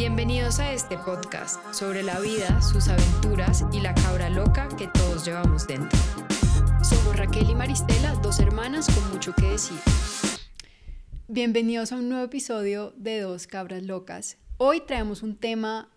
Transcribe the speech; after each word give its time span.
Bienvenidos 0.00 0.60
a 0.60 0.72
este 0.72 0.96
podcast 0.96 1.62
sobre 1.74 2.02
la 2.02 2.18
vida, 2.20 2.62
sus 2.62 2.88
aventuras 2.88 3.66
y 3.70 3.80
la 3.80 3.94
cabra 3.94 4.30
loca 4.30 4.66
que 4.78 4.86
todos 4.86 5.26
llevamos 5.26 5.66
dentro. 5.66 5.98
Somos 6.82 7.14
Raquel 7.18 7.50
y 7.50 7.54
Maristela, 7.54 8.14
dos 8.22 8.40
hermanas 8.40 8.86
con 8.86 9.10
mucho 9.12 9.34
que 9.34 9.44
decir. 9.48 9.76
Bienvenidos 11.28 11.92
a 11.92 11.96
un 11.96 12.08
nuevo 12.08 12.24
episodio 12.24 12.94
de 12.96 13.20
Dos 13.20 13.46
Cabras 13.46 13.82
Locas. 13.82 14.38
Hoy 14.56 14.80
traemos 14.80 15.22
un 15.22 15.36
tema 15.36 15.90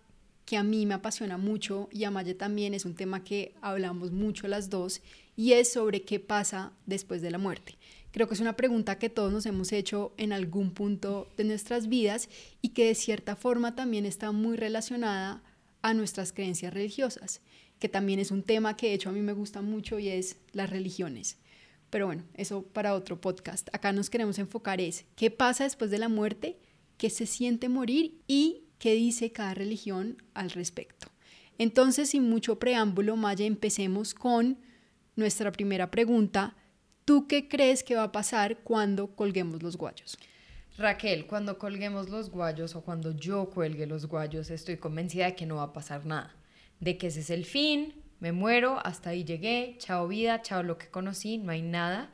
que 0.44 0.58
a 0.58 0.62
mí 0.62 0.84
me 0.84 0.92
apasiona 0.92 1.38
mucho 1.38 1.88
y 1.90 2.04
a 2.04 2.10
Maya 2.10 2.36
también 2.36 2.74
es 2.74 2.84
un 2.84 2.96
tema 2.96 3.24
que 3.24 3.54
hablamos 3.62 4.12
mucho 4.12 4.48
las 4.48 4.68
dos 4.68 5.00
y 5.34 5.52
es 5.52 5.72
sobre 5.72 6.02
qué 6.02 6.20
pasa 6.20 6.74
después 6.84 7.22
de 7.22 7.30
la 7.30 7.38
muerte. 7.38 7.78
Creo 8.14 8.28
que 8.28 8.34
es 8.34 8.40
una 8.40 8.54
pregunta 8.56 8.96
que 8.96 9.10
todos 9.10 9.32
nos 9.32 9.44
hemos 9.44 9.72
hecho 9.72 10.14
en 10.18 10.32
algún 10.32 10.70
punto 10.70 11.28
de 11.36 11.42
nuestras 11.42 11.88
vidas 11.88 12.28
y 12.62 12.68
que 12.68 12.86
de 12.86 12.94
cierta 12.94 13.34
forma 13.34 13.74
también 13.74 14.06
está 14.06 14.30
muy 14.30 14.56
relacionada 14.56 15.42
a 15.82 15.94
nuestras 15.94 16.32
creencias 16.32 16.72
religiosas, 16.72 17.40
que 17.80 17.88
también 17.88 18.20
es 18.20 18.30
un 18.30 18.44
tema 18.44 18.76
que 18.76 18.86
de 18.86 18.94
hecho 18.94 19.08
a 19.08 19.12
mí 19.12 19.20
me 19.20 19.32
gusta 19.32 19.62
mucho 19.62 19.98
y 19.98 20.10
es 20.10 20.36
las 20.52 20.70
religiones. 20.70 21.38
Pero 21.90 22.06
bueno, 22.06 22.22
eso 22.34 22.62
para 22.62 22.94
otro 22.94 23.20
podcast. 23.20 23.68
Acá 23.72 23.90
nos 23.90 24.10
queremos 24.10 24.38
enfocar 24.38 24.80
es 24.80 25.06
qué 25.16 25.32
pasa 25.32 25.64
después 25.64 25.90
de 25.90 25.98
la 25.98 26.08
muerte, 26.08 26.56
qué 26.98 27.10
se 27.10 27.26
siente 27.26 27.68
morir 27.68 28.20
y 28.28 28.62
qué 28.78 28.94
dice 28.94 29.32
cada 29.32 29.54
religión 29.54 30.22
al 30.34 30.50
respecto. 30.50 31.08
Entonces, 31.58 32.10
sin 32.10 32.30
mucho 32.30 32.60
preámbulo, 32.60 33.16
Maya, 33.16 33.44
empecemos 33.44 34.14
con 34.14 34.60
nuestra 35.16 35.50
primera 35.50 35.90
pregunta 35.90 36.54
¿Tú 37.04 37.26
qué 37.28 37.48
crees 37.48 37.84
que 37.84 37.96
va 37.96 38.04
a 38.04 38.12
pasar 38.12 38.58
cuando 38.60 39.14
colguemos 39.14 39.62
los 39.62 39.76
guayos? 39.76 40.16
Raquel, 40.78 41.26
cuando 41.26 41.58
colguemos 41.58 42.08
los 42.08 42.30
guayos 42.30 42.74
o 42.76 42.80
cuando 42.82 43.12
yo 43.12 43.50
cuelgue 43.50 43.86
los 43.86 44.06
guayos, 44.06 44.50
estoy 44.50 44.78
convencida 44.78 45.26
de 45.26 45.34
que 45.34 45.44
no 45.44 45.56
va 45.56 45.64
a 45.64 45.72
pasar 45.74 46.06
nada. 46.06 46.34
De 46.80 46.96
que 46.96 47.08
ese 47.08 47.20
es 47.20 47.28
el 47.28 47.44
fin, 47.44 47.92
me 48.20 48.32
muero, 48.32 48.80
hasta 48.84 49.10
ahí 49.10 49.22
llegué, 49.22 49.76
chao 49.78 50.08
vida, 50.08 50.40
chao 50.40 50.62
lo 50.62 50.78
que 50.78 50.88
conocí, 50.88 51.36
no 51.36 51.52
hay 51.52 51.60
nada. 51.60 52.10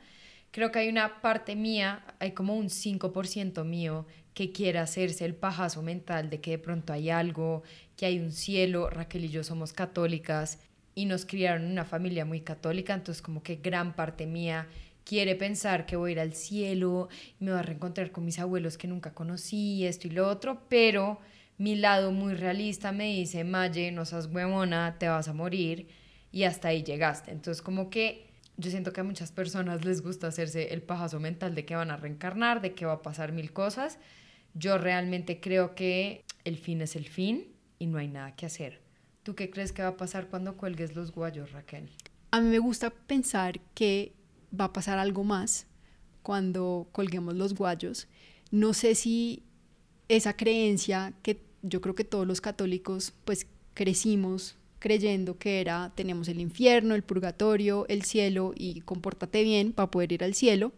Creo 0.51 0.71
que 0.71 0.79
hay 0.79 0.89
una 0.89 1.21
parte 1.21 1.55
mía, 1.55 2.03
hay 2.19 2.33
como 2.33 2.57
un 2.57 2.67
5% 2.67 3.63
mío 3.63 4.05
que 4.33 4.51
quiere 4.51 4.79
hacerse 4.79 5.23
el 5.23 5.35
pajazo 5.35 5.81
mental 5.81 6.29
de 6.29 6.41
que 6.41 6.51
de 6.51 6.59
pronto 6.59 6.91
hay 6.91 7.09
algo, 7.09 7.63
que 7.95 8.05
hay 8.05 8.19
un 8.19 8.33
cielo. 8.33 8.89
Raquel 8.89 9.23
y 9.23 9.29
yo 9.29 9.45
somos 9.45 9.71
católicas 9.71 10.59
y 10.95 11.05
nos 11.05 11.25
criaron 11.25 11.63
en 11.63 11.71
una 11.71 11.85
familia 11.85 12.25
muy 12.25 12.41
católica, 12.41 12.93
entonces 12.93 13.21
como 13.21 13.43
que 13.43 13.55
gran 13.55 13.95
parte 13.95 14.25
mía 14.25 14.67
quiere 15.03 15.35
pensar 15.35 15.85
que 15.85 15.95
voy 15.95 16.11
a 16.11 16.13
ir 16.13 16.19
al 16.19 16.33
cielo 16.33 17.09
me 17.39 17.51
voy 17.51 17.59
a 17.59 17.63
reencontrar 17.63 18.11
con 18.11 18.25
mis 18.25 18.39
abuelos 18.39 18.77
que 18.77 18.87
nunca 18.87 19.13
conocí, 19.13 19.85
esto 19.85 20.07
y 20.07 20.11
lo 20.11 20.27
otro, 20.27 20.61
pero 20.69 21.19
mi 21.57 21.75
lado 21.75 22.11
muy 22.11 22.33
realista 22.33 22.91
me 22.91 23.05
dice, 23.05 23.43
Maye, 23.43 23.91
no 23.91 24.05
seas 24.05 24.27
huevona, 24.27 24.97
te 24.97 25.07
vas 25.07 25.27
a 25.27 25.33
morir 25.33 25.87
y 26.31 26.43
hasta 26.43 26.69
ahí 26.69 26.83
llegaste. 26.83 27.31
Entonces 27.31 27.61
como 27.61 27.89
que 27.89 28.31
yo 28.57 28.69
siento 28.69 28.93
que 28.93 29.01
a 29.01 29.03
muchas 29.03 29.31
personas 29.31 29.85
les 29.85 30.01
gusta 30.01 30.27
hacerse 30.27 30.73
el 30.73 30.81
pajazo 30.81 31.19
mental 31.19 31.55
de 31.55 31.65
que 31.65 31.75
van 31.75 31.91
a 31.91 31.97
reencarnar, 31.97 32.61
de 32.61 32.73
que 32.73 32.85
va 32.85 32.93
a 32.93 33.01
pasar 33.01 33.31
mil 33.31 33.51
cosas. 33.53 33.97
Yo 34.53 34.77
realmente 34.77 35.39
creo 35.39 35.75
que 35.75 36.23
el 36.43 36.57
fin 36.57 36.81
es 36.81 36.95
el 36.95 37.07
fin 37.07 37.47
y 37.79 37.87
no 37.87 37.97
hay 37.97 38.07
nada 38.07 38.35
que 38.35 38.45
hacer. 38.45 38.81
¿Tú 39.23 39.35
qué 39.35 39.49
crees 39.49 39.71
que 39.71 39.81
va 39.81 39.89
a 39.89 39.97
pasar 39.97 40.27
cuando 40.27 40.57
cuelgues 40.57 40.95
los 40.95 41.11
guayos, 41.11 41.51
Raquel? 41.51 41.89
A 42.31 42.41
mí 42.41 42.49
me 42.49 42.59
gusta 42.59 42.89
pensar 42.89 43.59
que 43.73 44.13
va 44.57 44.65
a 44.65 44.73
pasar 44.73 44.97
algo 44.99 45.23
más 45.23 45.67
cuando 46.23 46.87
colguemos 46.91 47.35
los 47.35 47.55
guayos. 47.55 48.07
No 48.51 48.73
sé 48.73 48.95
si 48.95 49.43
esa 50.07 50.35
creencia 50.35 51.13
que 51.23 51.41
yo 51.61 51.81
creo 51.81 51.95
que 51.95 52.03
todos 52.03 52.27
los 52.27 52.41
católicos 52.41 53.13
pues 53.25 53.47
crecimos 53.73 54.57
creyendo 54.79 55.37
que 55.37 55.61
era 55.61 55.91
tenemos 55.95 56.27
el 56.27 56.41
infierno, 56.41 56.95
el 56.95 57.03
purgatorio, 57.03 57.85
el 57.87 58.03
cielo 58.03 58.53
y 58.55 58.81
compórtate 58.81 59.43
bien 59.43 59.73
para 59.73 59.91
poder 59.91 60.11
ir 60.11 60.23
al 60.23 60.33
cielo. 60.33 60.73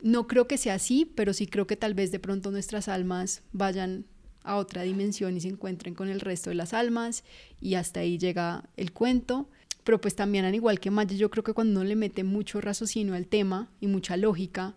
No 0.00 0.26
creo 0.26 0.46
que 0.46 0.58
sea 0.58 0.74
así, 0.74 1.10
pero 1.14 1.32
sí 1.32 1.46
creo 1.46 1.66
que 1.66 1.76
tal 1.76 1.94
vez 1.94 2.12
de 2.12 2.18
pronto 2.20 2.50
nuestras 2.50 2.88
almas 2.88 3.42
vayan 3.52 4.04
a 4.42 4.56
otra 4.56 4.82
dimensión 4.82 5.36
y 5.36 5.40
se 5.40 5.48
encuentren 5.48 5.94
con 5.94 6.08
el 6.08 6.20
resto 6.20 6.50
de 6.50 6.56
las 6.56 6.74
almas 6.74 7.24
y 7.60 7.74
hasta 7.74 8.00
ahí 8.00 8.18
llega 8.18 8.68
el 8.76 8.92
cuento. 8.92 9.48
Pero 9.84 10.00
pues 10.00 10.16
también 10.16 10.44
al 10.44 10.54
igual 10.54 10.80
que 10.80 10.90
Maya, 10.90 11.14
yo 11.16 11.30
creo 11.30 11.44
que 11.44 11.52
cuando 11.52 11.80
uno 11.80 11.84
le 11.84 11.96
mete 11.96 12.24
mucho 12.24 12.60
raciocinio 12.60 13.14
al 13.14 13.26
tema 13.26 13.70
y 13.80 13.86
mucha 13.86 14.16
lógica, 14.16 14.74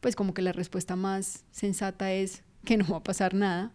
pues 0.00 0.16
como 0.16 0.34
que 0.34 0.42
la 0.42 0.52
respuesta 0.52 0.96
más 0.96 1.44
sensata 1.50 2.12
es 2.12 2.42
que 2.64 2.76
no 2.76 2.86
va 2.88 2.96
a 2.98 3.02
pasar 3.02 3.34
nada. 3.34 3.72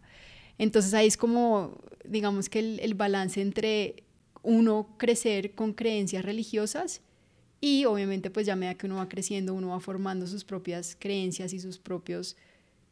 Entonces 0.58 0.94
ahí 0.94 1.08
es 1.08 1.18
como, 1.18 1.78
digamos 2.04 2.50
que 2.50 2.60
el, 2.60 2.80
el 2.80 2.96
balance 2.96 3.42
entre 3.42 4.04
uno 4.42 4.96
crecer 4.98 5.54
con 5.54 5.74
creencias 5.74 6.26
religiosas 6.26 7.02
y 7.62 7.86
obviamente 7.86 8.30
pues 8.30 8.46
ya 8.46 8.54
a 8.54 8.56
medida 8.56 8.76
que 8.76 8.86
uno 8.86 8.98
va 8.98 9.10
creciendo, 9.10 9.54
uno 9.54 9.70
va 9.70 9.80
formando 9.80 10.28
sus 10.28 10.44
propias 10.44 10.96
creencias 11.00 11.54
y 11.54 11.60
sus 11.60 11.80
propias 11.80 12.38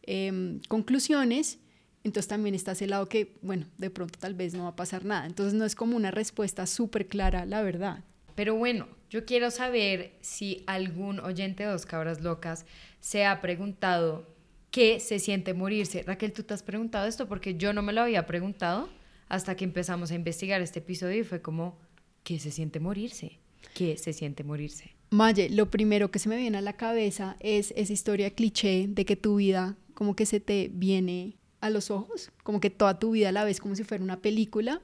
eh, 0.04 0.60
conclusiones 0.68 1.60
entonces 2.04 2.28
también 2.28 2.54
está 2.54 2.74
ese 2.74 2.88
lado 2.88 3.08
que, 3.08 3.38
bueno, 3.42 3.66
de 3.78 3.90
pronto 3.90 4.20
tal 4.20 4.34
vez 4.34 4.54
no 4.54 4.64
va 4.64 4.70
a 4.70 4.76
pasar 4.76 5.06
nada. 5.06 5.26
Entonces 5.26 5.54
no 5.54 5.66
es 5.66 5.76
como 5.76 5.96
una 5.96 6.12
respuesta 6.12 6.66
súper 6.68 7.08
clara, 7.08 7.46
la 7.46 7.62
verdad. 7.62 8.04
Pero 8.36 8.56
bueno, 8.56 8.88
yo 9.10 9.26
quiero 9.26 9.52
saber 9.52 10.18
si 10.22 10.64
algún 10.68 11.20
oyente 11.20 11.64
de 11.64 11.70
Dos 11.70 11.86
Cabras 11.86 12.22
Locas 12.22 12.66
se 13.00 13.26
ha 13.26 13.42
preguntado 13.42 14.28
qué 14.72 15.00
se 15.00 15.20
siente 15.20 15.54
morirse. 15.54 16.04
Raquel, 16.04 16.34
tú 16.34 16.44
te 16.44 16.54
has 16.54 16.64
preguntado 16.64 17.08
esto 17.08 17.28
porque 17.28 17.56
yo 17.56 17.74
no 17.74 17.84
me 17.84 17.94
lo 17.94 18.02
había 18.02 18.26
preguntado 18.26 18.90
hasta 19.30 19.56
que 19.56 19.64
empezamos 19.64 20.12
a 20.12 20.16
investigar 20.16 20.62
este 20.62 20.80
episodio 20.80 21.22
y 21.22 21.24
fue 21.24 21.42
como, 21.42 21.78
¿qué 22.24 22.40
se 22.40 22.52
siente 22.52 22.80
morirse? 22.80 23.40
¿Qué 23.74 23.98
se 23.98 24.14
siente 24.14 24.44
morirse? 24.44 24.96
Maye, 25.12 25.50
lo 25.50 25.70
primero 25.70 26.12
que 26.12 26.20
se 26.20 26.28
me 26.28 26.38
viene 26.38 26.58
a 26.58 26.62
la 26.62 26.74
cabeza 26.74 27.38
es 27.40 27.72
esa 27.78 27.94
historia 27.94 28.32
cliché 28.32 28.88
de 28.90 29.06
que 29.06 29.16
tu 29.16 29.36
vida 29.36 29.78
como 29.94 30.16
que 30.16 30.26
se 30.26 30.40
te 30.40 30.72
viene 30.74 31.38
a 31.64 31.70
los 31.70 31.92
ojos, 31.92 32.30
como 32.44 32.60
que 32.60 32.70
toda 32.70 33.00
tu 33.00 33.12
vida 33.12 33.32
la 33.32 33.46
ves 33.46 33.62
como 33.62 33.74
si 33.76 33.86
fuera 33.86 34.04
una 34.04 34.22
película. 34.22 34.82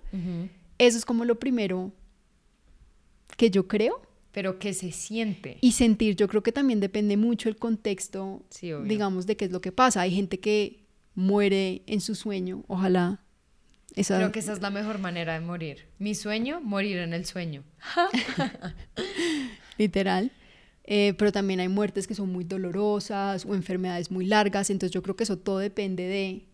Eso 0.77 0.97
es 0.97 1.03
como 1.03 1.25
lo 1.25 1.37
primero 1.37 1.91
que 3.35 3.51
yo 3.51 3.67
creo. 3.67 4.01
Pero 4.31 4.59
que 4.59 4.73
se 4.73 4.93
siente. 4.93 5.57
Y 5.59 5.73
sentir, 5.73 6.15
yo 6.15 6.29
creo 6.29 6.41
que 6.41 6.53
también 6.53 6.79
depende 6.79 7.17
mucho 7.17 7.49
el 7.49 7.57
contexto, 7.57 8.43
digamos, 8.85 9.25
de 9.25 9.35
qué 9.35 9.45
es 9.45 9.51
lo 9.51 9.59
que 9.59 9.73
pasa. 9.73 10.01
Hay 10.01 10.15
gente 10.15 10.39
que 10.39 10.85
muere 11.15 11.81
en 11.85 11.99
su 11.99 12.15
sueño, 12.15 12.63
ojalá. 12.67 13.19
Esa... 13.95 14.15
Creo 14.15 14.31
que 14.31 14.39
esa 14.39 14.53
es 14.53 14.61
la 14.61 14.69
mejor 14.69 14.99
manera 14.99 15.33
de 15.33 15.41
morir. 15.41 15.87
Mi 15.97 16.15
sueño, 16.15 16.61
morir 16.61 16.99
en 16.99 17.13
el 17.13 17.25
sueño. 17.25 17.63
Literal. 19.77 20.31
Eh, 20.85 21.13
pero 21.17 21.31
también 21.31 21.59
hay 21.59 21.67
muertes 21.67 22.07
que 22.07 22.15
son 22.15 22.31
muy 22.31 22.45
dolorosas 22.45 23.45
o 23.45 23.53
enfermedades 23.53 24.09
muy 24.09 24.25
largas, 24.25 24.71
entonces 24.71 24.91
yo 24.91 25.03
creo 25.03 25.15
que 25.15 25.23
eso 25.23 25.37
todo 25.37 25.59
depende 25.59 26.03
de 26.07 26.48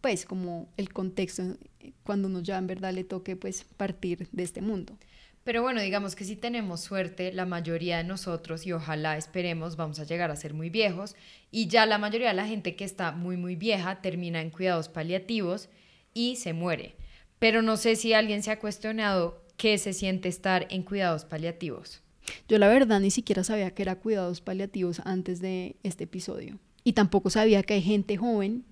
pues 0.00 0.24
como 0.24 0.68
el 0.76 0.92
contexto 0.92 1.56
cuando 2.02 2.28
nos 2.28 2.42
ya 2.42 2.58
en 2.58 2.66
verdad 2.66 2.92
le 2.92 3.04
toque 3.04 3.36
pues 3.36 3.64
partir 3.76 4.28
de 4.32 4.42
este 4.42 4.60
mundo. 4.60 4.98
Pero 5.44 5.62
bueno, 5.62 5.80
digamos 5.80 6.14
que 6.14 6.24
si 6.24 6.36
tenemos 6.36 6.82
suerte, 6.82 7.32
la 7.32 7.46
mayoría 7.46 7.96
de 7.96 8.04
nosotros, 8.04 8.66
y 8.66 8.72
ojalá 8.72 9.16
esperemos, 9.16 9.76
vamos 9.76 9.98
a 9.98 10.04
llegar 10.04 10.30
a 10.30 10.36
ser 10.36 10.52
muy 10.52 10.68
viejos, 10.68 11.16
y 11.50 11.68
ya 11.68 11.86
la 11.86 11.96
mayoría 11.96 12.28
de 12.28 12.34
la 12.34 12.46
gente 12.46 12.76
que 12.76 12.84
está 12.84 13.12
muy, 13.12 13.38
muy 13.38 13.56
vieja 13.56 14.02
termina 14.02 14.42
en 14.42 14.50
cuidados 14.50 14.90
paliativos 14.90 15.70
y 16.12 16.36
se 16.36 16.52
muere. 16.52 16.96
Pero 17.38 17.62
no 17.62 17.78
sé 17.78 17.96
si 17.96 18.12
alguien 18.12 18.42
se 18.42 18.50
ha 18.50 18.58
cuestionado 18.58 19.42
qué 19.56 19.78
se 19.78 19.94
siente 19.94 20.28
estar 20.28 20.66
en 20.68 20.82
cuidados 20.82 21.24
paliativos. 21.24 22.02
Yo 22.46 22.58
la 22.58 22.68
verdad 22.68 23.00
ni 23.00 23.10
siquiera 23.10 23.42
sabía 23.42 23.70
que 23.70 23.82
era 23.82 23.98
cuidados 23.98 24.42
paliativos 24.42 25.00
antes 25.06 25.40
de 25.40 25.76
este 25.82 26.04
episodio. 26.04 26.58
Y 26.84 26.92
tampoco 26.92 27.30
sabía 27.30 27.62
que 27.62 27.72
hay 27.72 27.82
gente 27.82 28.18
joven 28.18 28.66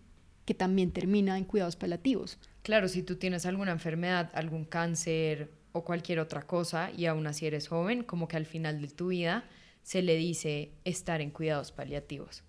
que 0.47 0.55
también 0.55 0.93
termina 0.93 1.37
en 1.37 1.45
cuidados 1.45 1.77
paliativos. 1.77 2.39
Claro, 2.63 2.89
si 2.89 3.03
tú 3.03 3.17
tienes 3.17 3.45
alguna 3.45 3.73
enfermedad, 3.73 4.31
algún 4.33 4.65
cáncer 4.65 5.51
o 5.73 5.85
cualquier 5.85 6.21
otra 6.21 6.47
cosa 6.47 6.91
y 6.97 7.05
aún 7.05 7.27
así 7.27 7.47
eres 7.47 7.69
joven, 7.69 8.03
como 8.03 8.29
que 8.29 8.39
al 8.39 8.47
final 8.47 8.81
de 8.81 8.89
tu 8.89 9.09
vida 9.09 9.45
se 9.83 10.03
le 10.03 10.17
dice 10.17 10.73
estar 10.85 11.21
en 11.21 11.31
cuidados 11.31 11.71
paliativos. 11.73 12.43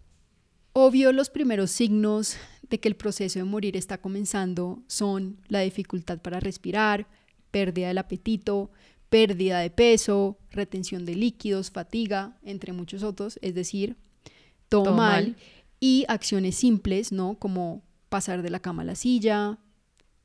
Obvio, 0.74 1.12
los 1.12 1.30
primeros 1.30 1.72
signos 1.72 2.38
de 2.70 2.80
que 2.80 2.88
el 2.88 2.96
proceso 2.96 3.40
de 3.40 3.46
morir 3.46 3.76
está 3.76 3.98
comenzando 4.00 4.84
son 4.88 5.38
la 5.48 5.62
dificultad 5.62 6.20
para 6.20 6.40
respirar, 6.40 7.08
pérdida 7.52 7.88
del 7.88 7.98
apetito, 7.98 8.72
pérdida 9.10 9.60
de 9.60 9.70
peso, 9.70 10.38
retención 10.52 11.06
de 11.06 11.16
líquidos, 11.16 11.72
fatiga, 11.72 12.38
entre 12.44 12.74
muchos 12.74 13.04
otros, 13.04 13.40
es 13.42 13.56
decir, 13.56 13.96
todo, 14.70 14.94
mal, 14.94 15.36
y 15.80 16.06
acciones 16.08 16.56
simples, 16.56 17.12
¿no? 17.12 17.40
Como 17.40 17.84
pasar 18.10 18.42
de 18.42 18.50
la 18.50 18.60
cama 18.60 18.84
a 18.84 18.86
la 18.86 18.96
silla, 18.96 19.58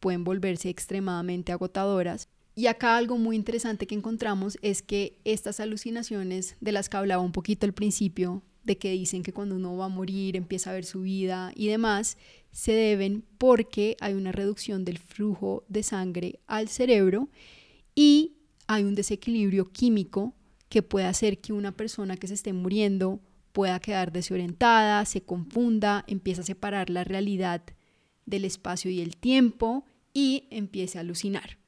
pueden 0.01 0.25
volverse 0.25 0.69
extremadamente 0.69 1.53
agotadoras. 1.53 2.29
Y 2.55 2.67
acá 2.67 2.97
algo 2.97 3.17
muy 3.17 3.37
interesante 3.37 3.87
que 3.87 3.95
encontramos 3.95 4.59
es 4.61 4.83
que 4.83 5.19
estas 5.25 5.61
alucinaciones 5.61 6.57
de 6.61 6.73
las 6.73 6.89
que 6.89 6.99
hablaba 6.99 7.23
un 7.23 7.33
poquito 7.33 7.65
al 7.67 7.73
principio, 7.73 8.43
de 8.65 8.77
que 8.77 8.93
dicen 8.93 9.23
que 9.23 9.33
cuando 9.33 9.57
uno 9.57 9.77
va 9.77 9.87
a 9.87 9.89
morir 9.89 10.37
empieza 10.37 10.71
a 10.71 10.75
ver 10.75 10.85
su 10.85 11.03
vida 11.03 11.53
y 11.55 11.69
demás, 11.69 12.19
se 12.53 12.73
deben 12.73 13.25
porque 13.39 13.97
hay 14.01 14.15
una 14.15 14.33
reducción 14.33 14.85
del 14.85 14.99
flujo 14.99 15.65
de 15.69 15.83
sangre 15.83 16.41
al 16.47 16.69
cerebro 16.69 17.29
y 17.95 18.35
hay 18.67 18.85
un 18.85 18.95
desequilibrio 18.95 19.71
químico 19.73 20.35
que 20.69 20.83
puede 20.83 21.07
hacer 21.07 21.39
que 21.39 21.53
una 21.53 21.73
persona 21.73 22.17
que 22.17 22.29
se 22.29 22.35
esté 22.35 22.53
muriendo 22.53 23.21
pueda 23.53 23.81
quedar 23.81 24.13
desorientada, 24.13 25.05
se 25.05 25.23
confunda, 25.23 26.05
empieza 26.07 26.43
a 26.43 26.45
separar 26.47 26.91
la 26.91 27.05
realidad 27.05 27.63
del 28.27 28.45
espacio 28.45 28.91
y 28.91 29.01
el 29.01 29.17
tiempo 29.17 29.85
y 30.13 30.49
empiece 30.51 30.99
a 30.99 31.03
alucinar. 31.03 31.59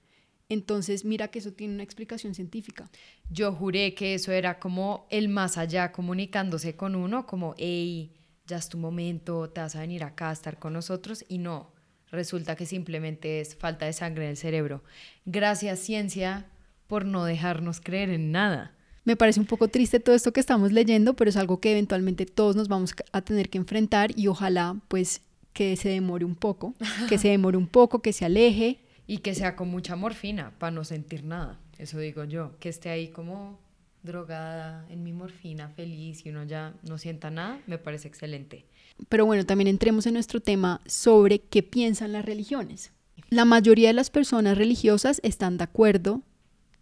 Entonces, 0.48 1.04
mira 1.04 1.28
que 1.28 1.38
eso 1.38 1.52
tiene 1.52 1.74
una 1.74 1.82
explicación 1.82 2.34
científica. 2.34 2.90
Yo 3.30 3.52
juré 3.52 3.94
que 3.94 4.14
eso 4.14 4.30
era 4.32 4.58
como 4.58 5.06
el 5.10 5.28
más 5.28 5.56
allá 5.56 5.90
comunicándose 5.90 6.76
con 6.76 6.94
uno, 6.94 7.26
como, 7.26 7.54
hey, 7.56 8.12
ya 8.46 8.58
es 8.58 8.68
tu 8.68 8.76
momento, 8.76 9.48
te 9.50 9.62
vas 9.62 9.74
a 9.74 9.80
venir 9.80 10.04
acá 10.04 10.30
a 10.30 10.34
estar 10.34 10.58
con 10.58 10.74
nosotros, 10.74 11.24
y 11.28 11.38
no, 11.38 11.72
resulta 12.10 12.56
que 12.56 12.66
simplemente 12.66 13.40
es 13.40 13.56
falta 13.56 13.86
de 13.86 13.94
sangre 13.94 14.24
en 14.24 14.30
el 14.30 14.36
cerebro. 14.36 14.84
Gracias, 15.24 15.80
ciencia, 15.80 16.46
por 16.86 17.06
no 17.06 17.24
dejarnos 17.24 17.80
creer 17.80 18.10
en 18.10 18.30
nada. 18.30 18.73
Me 19.04 19.16
parece 19.16 19.38
un 19.38 19.46
poco 19.46 19.68
triste 19.68 20.00
todo 20.00 20.14
esto 20.14 20.32
que 20.32 20.40
estamos 20.40 20.72
leyendo, 20.72 21.14
pero 21.14 21.28
es 21.28 21.36
algo 21.36 21.60
que 21.60 21.72
eventualmente 21.72 22.24
todos 22.24 22.56
nos 22.56 22.68
vamos 22.68 22.94
a 23.12 23.20
tener 23.20 23.50
que 23.50 23.58
enfrentar 23.58 24.18
y 24.18 24.28
ojalá 24.28 24.76
pues 24.88 25.20
que 25.52 25.76
se 25.76 25.90
demore 25.90 26.24
un 26.24 26.34
poco, 26.34 26.74
que 27.08 27.18
se 27.18 27.28
demore 27.28 27.58
un 27.58 27.68
poco, 27.68 28.00
que 28.00 28.12
se 28.12 28.24
aleje. 28.24 28.80
Y 29.06 29.18
que 29.18 29.34
sea 29.34 29.56
con 29.56 29.68
mucha 29.68 29.94
morfina, 29.94 30.52
para 30.58 30.70
no 30.70 30.84
sentir 30.84 31.24
nada, 31.24 31.60
eso 31.78 31.98
digo 31.98 32.24
yo, 32.24 32.58
que 32.58 32.70
esté 32.70 32.88
ahí 32.88 33.08
como 33.08 33.58
drogada 34.02 34.86
en 34.88 35.02
mi 35.02 35.12
morfina, 35.12 35.68
feliz 35.68 36.24
y 36.24 36.30
uno 36.30 36.44
ya 36.44 36.74
no 36.82 36.98
sienta 36.98 37.30
nada, 37.30 37.60
me 37.66 37.78
parece 37.78 38.08
excelente. 38.08 38.64
Pero 39.08 39.26
bueno, 39.26 39.44
también 39.44 39.68
entremos 39.68 40.06
en 40.06 40.14
nuestro 40.14 40.40
tema 40.40 40.80
sobre 40.86 41.40
qué 41.40 41.62
piensan 41.62 42.12
las 42.12 42.24
religiones. 42.24 42.92
La 43.28 43.44
mayoría 43.44 43.88
de 43.88 43.94
las 43.94 44.10
personas 44.10 44.56
religiosas 44.56 45.20
están 45.22 45.58
de 45.58 45.64
acuerdo 45.64 46.22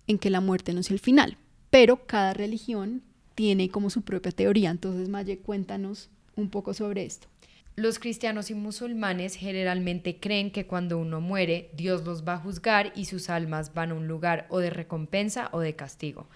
en 0.07 0.19
que 0.19 0.31
la 0.31 0.41
muerte 0.41 0.73
no 0.73 0.81
es 0.81 0.91
el 0.91 0.99
final, 0.99 1.39
pero 1.73 2.05
cada 2.07 2.35
religión 2.35 3.03
tiene 3.35 3.71
como 3.71 3.89
su 3.89 4.03
propia 4.03 4.31
teoría. 4.31 4.69
Entonces, 4.69 5.09
Maye, 5.09 5.39
cuéntanos 5.39 6.11
un 6.37 6.51
poco 6.51 6.75
sobre 6.75 7.07
esto. 7.07 7.29
Los 7.77 7.99
cristianos 7.99 8.51
y 8.51 8.55
musulmanes 8.55 9.37
generalmente 9.37 10.21
creen 10.21 10.51
que 10.51 10.67
cuando 10.67 10.99
uno 10.99 11.23
muere, 11.23 11.71
Dios 11.73 12.05
los 12.05 12.29
va 12.29 12.35
a 12.35 12.39
juzgar 12.39 12.93
y 12.95 13.07
sus 13.07 13.31
almas 13.31 13.73
van 13.73 13.91
a 13.91 13.95
un 13.95 14.07
lugar 14.07 14.47
o 14.51 14.59
de 14.59 14.69
recompensa 14.69 15.49
o 15.53 15.61
de 15.61 15.75
castigo. 15.75 16.29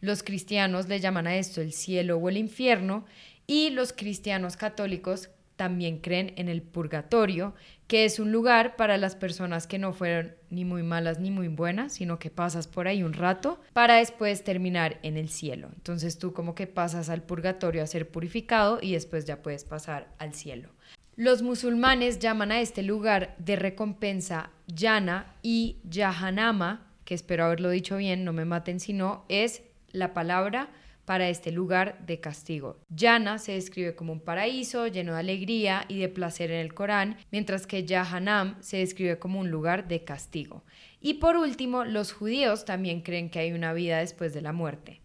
Los 0.00 0.22
cristianos 0.22 0.86
le 0.86 1.00
llaman 1.00 1.26
a 1.26 1.38
esto 1.38 1.60
el 1.60 1.72
cielo 1.72 2.18
o 2.18 2.28
el 2.28 2.36
infierno 2.36 3.04
y 3.48 3.70
los 3.70 3.92
cristianos 3.92 4.56
católicos 4.56 5.28
también 5.56 5.98
creen 5.98 6.32
en 6.36 6.48
el 6.48 6.62
purgatorio, 6.62 7.54
que 7.86 8.04
es 8.04 8.18
un 8.18 8.32
lugar 8.32 8.76
para 8.76 8.96
las 8.96 9.14
personas 9.14 9.66
que 9.66 9.78
no 9.78 9.92
fueron 9.92 10.34
ni 10.50 10.64
muy 10.64 10.82
malas 10.82 11.20
ni 11.20 11.30
muy 11.30 11.48
buenas, 11.48 11.92
sino 11.94 12.18
que 12.18 12.30
pasas 12.30 12.66
por 12.66 12.88
ahí 12.88 13.02
un 13.02 13.12
rato 13.12 13.60
para 13.72 13.96
después 13.96 14.42
terminar 14.42 14.98
en 15.02 15.16
el 15.16 15.28
cielo. 15.28 15.68
Entonces 15.74 16.18
tú 16.18 16.32
como 16.32 16.54
que 16.54 16.66
pasas 16.66 17.08
al 17.08 17.22
purgatorio 17.22 17.82
a 17.82 17.86
ser 17.86 18.10
purificado 18.10 18.78
y 18.80 18.92
después 18.92 19.24
ya 19.24 19.42
puedes 19.42 19.64
pasar 19.64 20.08
al 20.18 20.34
cielo. 20.34 20.70
Los 21.16 21.42
musulmanes 21.42 22.18
llaman 22.18 22.50
a 22.50 22.60
este 22.60 22.82
lugar 22.82 23.36
de 23.38 23.54
recompensa 23.54 24.50
Yana 24.66 25.36
y 25.42 25.78
Yahanama, 25.88 26.88
que 27.04 27.14
espero 27.14 27.44
haberlo 27.44 27.70
dicho 27.70 27.96
bien, 27.98 28.24
no 28.24 28.32
me 28.32 28.44
maten 28.44 28.80
si 28.80 28.92
no, 28.92 29.24
es 29.28 29.62
la 29.92 30.12
palabra 30.12 30.70
para 31.04 31.28
este 31.28 31.52
lugar 31.52 32.04
de 32.06 32.20
castigo. 32.20 32.78
Yana 32.88 33.38
se 33.38 33.52
describe 33.52 33.94
como 33.94 34.12
un 34.12 34.20
paraíso 34.20 34.86
lleno 34.86 35.14
de 35.14 35.20
alegría 35.20 35.84
y 35.88 35.98
de 35.98 36.08
placer 36.08 36.50
en 36.50 36.60
el 36.60 36.74
Corán, 36.74 37.16
mientras 37.30 37.66
que 37.66 37.84
Yahanam 37.84 38.56
se 38.62 38.78
describe 38.78 39.18
como 39.18 39.40
un 39.40 39.50
lugar 39.50 39.88
de 39.88 40.04
castigo. 40.04 40.64
Y 41.00 41.14
por 41.14 41.36
último, 41.36 41.84
los 41.84 42.12
judíos 42.12 42.64
también 42.64 43.02
creen 43.02 43.30
que 43.30 43.38
hay 43.38 43.52
una 43.52 43.72
vida 43.72 43.98
después 43.98 44.32
de 44.32 44.42
la 44.42 44.52
muerte. 44.52 45.02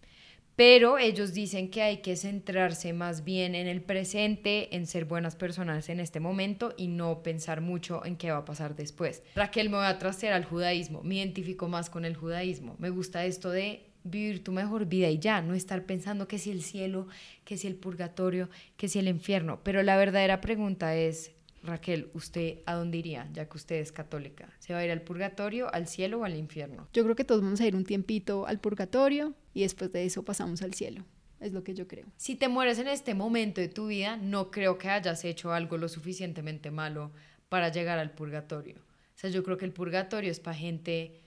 Pero 0.59 0.97
ellos 0.97 1.33
dicen 1.33 1.71
que 1.71 1.81
hay 1.81 1.97
que 1.99 2.17
centrarse 2.17 2.91
más 2.91 3.23
bien 3.23 3.55
en 3.55 3.65
el 3.67 3.81
presente, 3.81 4.75
en 4.75 4.87
ser 4.87 5.05
buenas 5.05 5.37
personas 5.37 5.87
en 5.87 6.01
este 6.01 6.19
momento 6.19 6.73
y 6.75 6.89
no 6.89 7.23
pensar 7.23 7.61
mucho 7.61 8.05
en 8.05 8.17
qué 8.17 8.29
va 8.29 8.39
a 8.39 8.45
pasar 8.45 8.75
después. 8.75 9.23
Raquel 9.35 9.69
me 9.69 9.77
voy 9.77 9.85
a 9.85 9.97
trastear 9.99 10.33
al 10.33 10.43
judaísmo, 10.43 11.01
me 11.01 11.15
identifico 11.15 11.69
más 11.69 11.89
con 11.89 12.03
el 12.03 12.17
judaísmo. 12.17 12.75
Me 12.77 12.89
gusta 12.89 13.23
esto 13.23 13.51
de 13.51 13.88
vivir 14.09 14.43
tu 14.43 14.51
mejor 14.51 14.85
vida 14.85 15.09
y 15.09 15.19
ya, 15.19 15.41
no 15.41 15.53
estar 15.53 15.85
pensando 15.85 16.27
que 16.27 16.39
si 16.39 16.51
el 16.51 16.61
cielo, 16.61 17.07
que 17.45 17.57
si 17.57 17.67
el 17.67 17.75
purgatorio, 17.75 18.49
que 18.77 18.87
si 18.87 18.99
el 18.99 19.07
infierno. 19.07 19.61
Pero 19.63 19.83
la 19.83 19.97
verdadera 19.97 20.41
pregunta 20.41 20.95
es, 20.95 21.31
Raquel, 21.63 22.09
¿usted 22.13 22.59
a 22.65 22.73
dónde 22.73 22.97
iría, 22.97 23.27
ya 23.33 23.47
que 23.47 23.57
usted 23.57 23.75
es 23.75 23.91
católica? 23.91 24.49
¿Se 24.59 24.73
va 24.73 24.79
a 24.79 24.85
ir 24.85 24.91
al 24.91 25.01
purgatorio, 25.01 25.73
al 25.73 25.87
cielo 25.87 26.19
o 26.19 26.23
al 26.23 26.35
infierno? 26.35 26.87
Yo 26.93 27.03
creo 27.03 27.15
que 27.15 27.25
todos 27.25 27.41
vamos 27.41 27.59
a 27.61 27.67
ir 27.67 27.75
un 27.75 27.83
tiempito 27.83 28.47
al 28.47 28.59
purgatorio 28.59 29.33
y 29.53 29.61
después 29.61 29.91
de 29.91 30.05
eso 30.05 30.23
pasamos 30.23 30.61
al 30.61 30.73
cielo. 30.73 31.03
Es 31.39 31.53
lo 31.53 31.63
que 31.63 31.73
yo 31.73 31.87
creo. 31.87 32.07
Si 32.17 32.35
te 32.35 32.49
mueres 32.49 32.79
en 32.79 32.87
este 32.87 33.13
momento 33.13 33.61
de 33.61 33.69
tu 33.69 33.87
vida, 33.87 34.17
no 34.17 34.51
creo 34.51 34.77
que 34.77 34.89
hayas 34.89 35.23
hecho 35.23 35.53
algo 35.53 35.77
lo 35.77 35.87
suficientemente 35.87 36.71
malo 36.71 37.11
para 37.47 37.69
llegar 37.69 37.97
al 37.99 38.11
purgatorio. 38.11 38.77
O 38.79 39.21
sea, 39.21 39.29
yo 39.29 39.43
creo 39.43 39.57
que 39.57 39.65
el 39.65 39.73
purgatorio 39.73 40.31
es 40.31 40.39
para 40.39 40.55
gente 40.55 41.21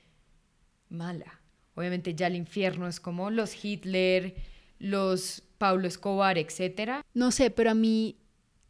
mala 0.88 1.41
Obviamente 1.74 2.14
ya 2.14 2.26
el 2.26 2.36
infierno 2.36 2.86
es 2.86 3.00
como 3.00 3.30
los 3.30 3.64
Hitler, 3.64 4.34
los 4.78 5.42
Pablo 5.58 5.86
Escobar, 5.88 6.38
etcétera. 6.38 7.04
No 7.14 7.30
sé, 7.30 7.50
pero 7.50 7.70
a 7.70 7.74
mí 7.74 8.16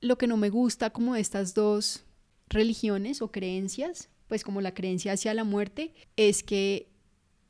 lo 0.01 0.19
que 0.19 0.27
no 0.27 0.37
me 0.37 0.51
gusta 0.51 0.91
como 0.91 1.17
estas 1.17 1.55
dos 1.55 2.05
religiones 2.49 3.23
o 3.23 3.31
creencias, 3.31 4.11
pues 4.29 4.45
como 4.45 4.61
la 4.61 4.75
creencia 4.75 5.13
hacia 5.13 5.35
la 5.35 5.45
muerte, 5.45 5.95
es 6.17 6.43
que 6.43 6.89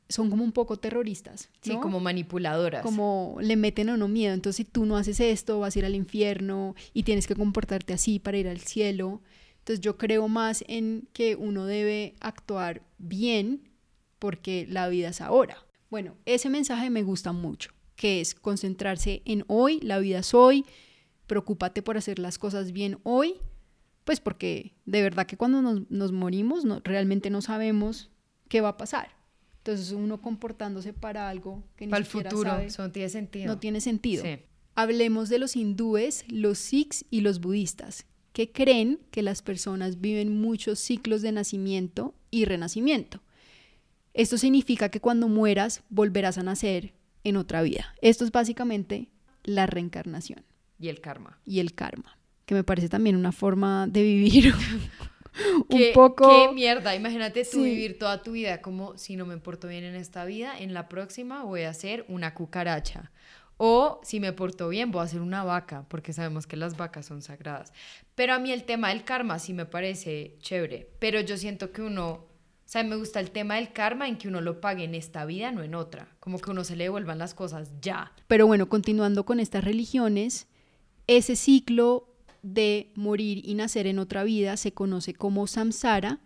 son 0.09 0.29
como 0.29 0.43
un 0.43 0.51
poco 0.51 0.77
terroristas. 0.77 1.49
Sí, 1.61 1.75
como 1.81 1.99
manipuladoras. 1.99 2.83
Como 2.83 3.37
le 3.41 3.55
meten 3.55 3.89
a 3.89 3.95
uno 3.95 4.07
miedo. 4.07 4.33
Entonces, 4.33 4.57
si 4.57 4.63
tú 4.65 4.85
no 4.85 4.95
haces 4.95 5.19
esto, 5.19 5.59
vas 5.59 5.75
a 5.75 5.79
ir 5.79 5.85
al 5.85 5.95
infierno 5.95 6.75
y 6.93 7.03
tienes 7.03 7.25
que 7.25 7.35
comportarte 7.35 7.93
así 7.93 8.19
para 8.19 8.37
ir 8.37 8.47
al 8.47 8.59
cielo. 8.59 9.21
Entonces, 9.59 9.81
yo 9.81 9.97
creo 9.97 10.27
más 10.27 10.63
en 10.67 11.07
que 11.13 11.35
uno 11.35 11.65
debe 11.65 12.15
actuar 12.19 12.83
bien 12.97 13.72
porque 14.23 14.65
la 14.69 14.87
vida 14.87 15.09
es 15.09 15.19
ahora. 15.19 15.57
Bueno, 15.89 16.15
ese 16.23 16.49
mensaje 16.49 16.89
me 16.89 17.03
gusta 17.03 17.33
mucho, 17.33 17.71
que 17.97 18.21
es 18.21 18.35
concentrarse 18.35 19.21
en 19.25 19.43
hoy, 19.47 19.81
la 19.81 19.99
vida 19.99 20.19
es 20.19 20.33
hoy, 20.33 20.63
preocúpate 21.27 21.81
por 21.81 21.97
hacer 21.97 22.19
las 22.19 22.37
cosas 22.37 22.71
bien 22.71 22.99
hoy, 23.03 23.33
pues 24.05 24.21
porque 24.21 24.75
de 24.85 25.01
verdad 25.01 25.25
que 25.25 25.35
cuando 25.35 25.61
nos, 25.61 26.11
morimos 26.13 26.63
no, 26.63 26.79
realmente 26.85 27.29
no 27.29 27.41
sabemos 27.41 28.11
qué 28.47 28.61
va 28.61 28.69
a 28.69 28.77
pasar. 28.77 29.09
Entonces 29.57 29.91
uno 29.91 30.21
comportándose 30.21 30.93
para 30.93 31.27
algo 31.27 31.61
que 31.75 31.87
ni 31.87 31.91
para 31.91 31.99
el 31.99 32.05
futuro, 32.05 32.59
eso 32.59 32.81
no 32.81 32.93
tiene 32.93 33.09
sentido. 33.09 33.47
No 33.47 33.59
tiene 33.59 33.81
sentido. 33.81 34.23
Hablemos 34.73 35.27
de 35.27 35.39
los 35.39 35.57
hindúes, 35.57 36.23
los 36.29 36.59
sikhs 36.59 37.03
y 37.09 37.19
los 37.19 37.41
budistas, 37.41 38.05
que 38.31 38.53
creen 38.53 39.01
que 39.11 39.21
las 39.21 39.41
personas 39.41 39.99
viven 39.99 40.39
muchos 40.39 40.79
ciclos 40.79 41.21
de 41.21 41.33
nacimiento 41.33 42.15
y 42.31 42.45
renacimiento. 42.45 43.21
Esto 44.13 44.37
significa 44.37 44.89
que 44.89 45.01
cuando 45.01 45.27
mueras 45.27 45.83
volverás 45.89 46.37
a 46.37 46.43
nacer 46.43 46.93
en 47.23 47.37
otra 47.37 47.61
vida. 47.61 47.95
Esto 48.01 48.25
es 48.25 48.31
básicamente 48.31 49.09
la 49.43 49.65
reencarnación. 49.65 50.43
Y 50.79 50.89
el 50.89 51.01
karma. 51.01 51.39
Y 51.45 51.59
el 51.59 51.73
karma, 51.73 52.17
que 52.45 52.55
me 52.55 52.63
parece 52.63 52.89
también 52.89 53.15
una 53.15 53.31
forma 53.31 53.87
de 53.87 54.03
vivir 54.03 54.53
un 55.69 55.93
poco... 55.93 56.29
Qué 56.29 56.53
mierda, 56.53 56.95
imagínate 56.95 57.45
tú 57.45 57.63
vivir 57.63 57.97
toda 57.97 58.21
tu 58.21 58.33
vida 58.33 58.61
como 58.61 58.97
si 58.97 59.15
no 59.15 59.25
me 59.25 59.37
porto 59.37 59.67
bien 59.67 59.83
en 59.83 59.95
esta 59.95 60.25
vida, 60.25 60.59
en 60.59 60.73
la 60.73 60.89
próxima 60.89 61.43
voy 61.43 61.63
a 61.63 61.73
ser 61.73 62.05
una 62.07 62.33
cucaracha. 62.33 63.11
O 63.57 64.01
si 64.03 64.19
me 64.19 64.33
porto 64.33 64.67
bien, 64.69 64.91
voy 64.91 65.03
a 65.03 65.07
ser 65.07 65.21
una 65.21 65.43
vaca, 65.43 65.85
porque 65.87 66.11
sabemos 66.11 66.47
que 66.47 66.57
las 66.57 66.75
vacas 66.75 67.05
son 67.05 67.21
sagradas. 67.21 67.71
Pero 68.15 68.33
a 68.33 68.39
mí 68.39 68.51
el 68.51 68.63
tema 68.63 68.89
del 68.89 69.03
karma 69.03 69.39
sí 69.39 69.53
me 69.53 69.65
parece 69.65 70.35
chévere, 70.39 70.89
pero 70.99 71.21
yo 71.21 71.37
siento 71.37 71.71
que 71.71 71.81
uno 71.81 72.25
o 72.65 72.69
sea, 72.73 72.83
me 72.83 72.95
gusta 72.95 73.19
el 73.19 73.31
tema 73.31 73.55
del 73.55 73.71
karma 73.71 74.07
en 74.07 74.17
que 74.17 74.27
uno 74.27 74.41
lo 74.41 74.59
pague 74.61 74.83
en 74.83 74.95
esta 74.95 75.25
vida, 75.25 75.51
no 75.51 75.63
en 75.63 75.75
otra. 75.75 76.07
Como 76.19 76.39
que 76.39 76.49
uno 76.49 76.63
se 76.63 76.75
le 76.75 76.85
devuelvan 76.85 77.19
las 77.19 77.33
cosas 77.33 77.71
ya. 77.81 78.11
Pero 78.27 78.47
bueno, 78.47 78.69
continuando 78.69 79.25
con 79.25 79.39
estas 79.39 79.63
religiones, 79.63 80.47
ese 81.07 81.35
ciclo 81.35 82.09
de 82.41 82.91
morir 82.95 83.41
y 83.43 83.53
nacer 83.55 83.85
en 83.85 83.99
otra 83.99 84.23
vida 84.23 84.57
se 84.57 84.73
conoce 84.73 85.13
como 85.13 85.45
samsara 85.45 86.19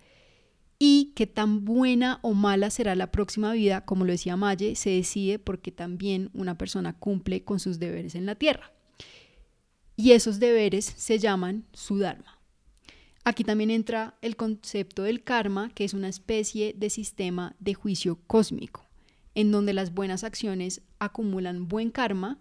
y 0.79 1.13
que 1.15 1.25
tan 1.25 1.65
buena 1.65 2.20
o 2.22 2.34
mala 2.34 2.70
será 2.70 2.96
la 2.96 3.12
próxima 3.12 3.51
vida, 3.53 3.82
como 3.86 4.06
lo 4.06 4.12
decía 4.12 4.38
Maye, 4.38 4.75
se 4.75 4.91
decide 4.91 5.39
porque 5.39 5.72
también 5.72 6.29
una 6.34 6.58
persona 6.58 6.94
cumple 6.94 7.44
con 7.44 7.60
sus 7.60 7.79
deberes 7.79 8.15
en 8.15 8.25
la 8.25 8.36
tierra. 8.36 8.72
Y 9.96 10.12
esos 10.12 10.39
deberes 10.39 10.86
se 10.86 11.17
llaman 11.17 11.65
su 11.74 11.98
dharma. 11.98 12.37
Aquí 13.27 13.43
también 13.43 13.72
entra 13.72 14.15
el 14.22 14.38
concepto 14.38 15.03
del 15.03 15.22
karma, 15.22 15.69
que 15.75 15.84
es 15.84 15.93
una 15.93 16.07
especie 16.07 16.74
de 16.77 16.89
sistema 16.89 17.57
de 17.60 17.74
juicio 17.74 18.19
cósmico, 18.25 18.86
en 19.36 19.51
donde 19.51 19.74
las 19.74 19.93
buenas 19.93 20.24
acciones 20.24 20.81
acumulan 20.98 21.67
buen 21.67 21.91
karma, 21.91 22.39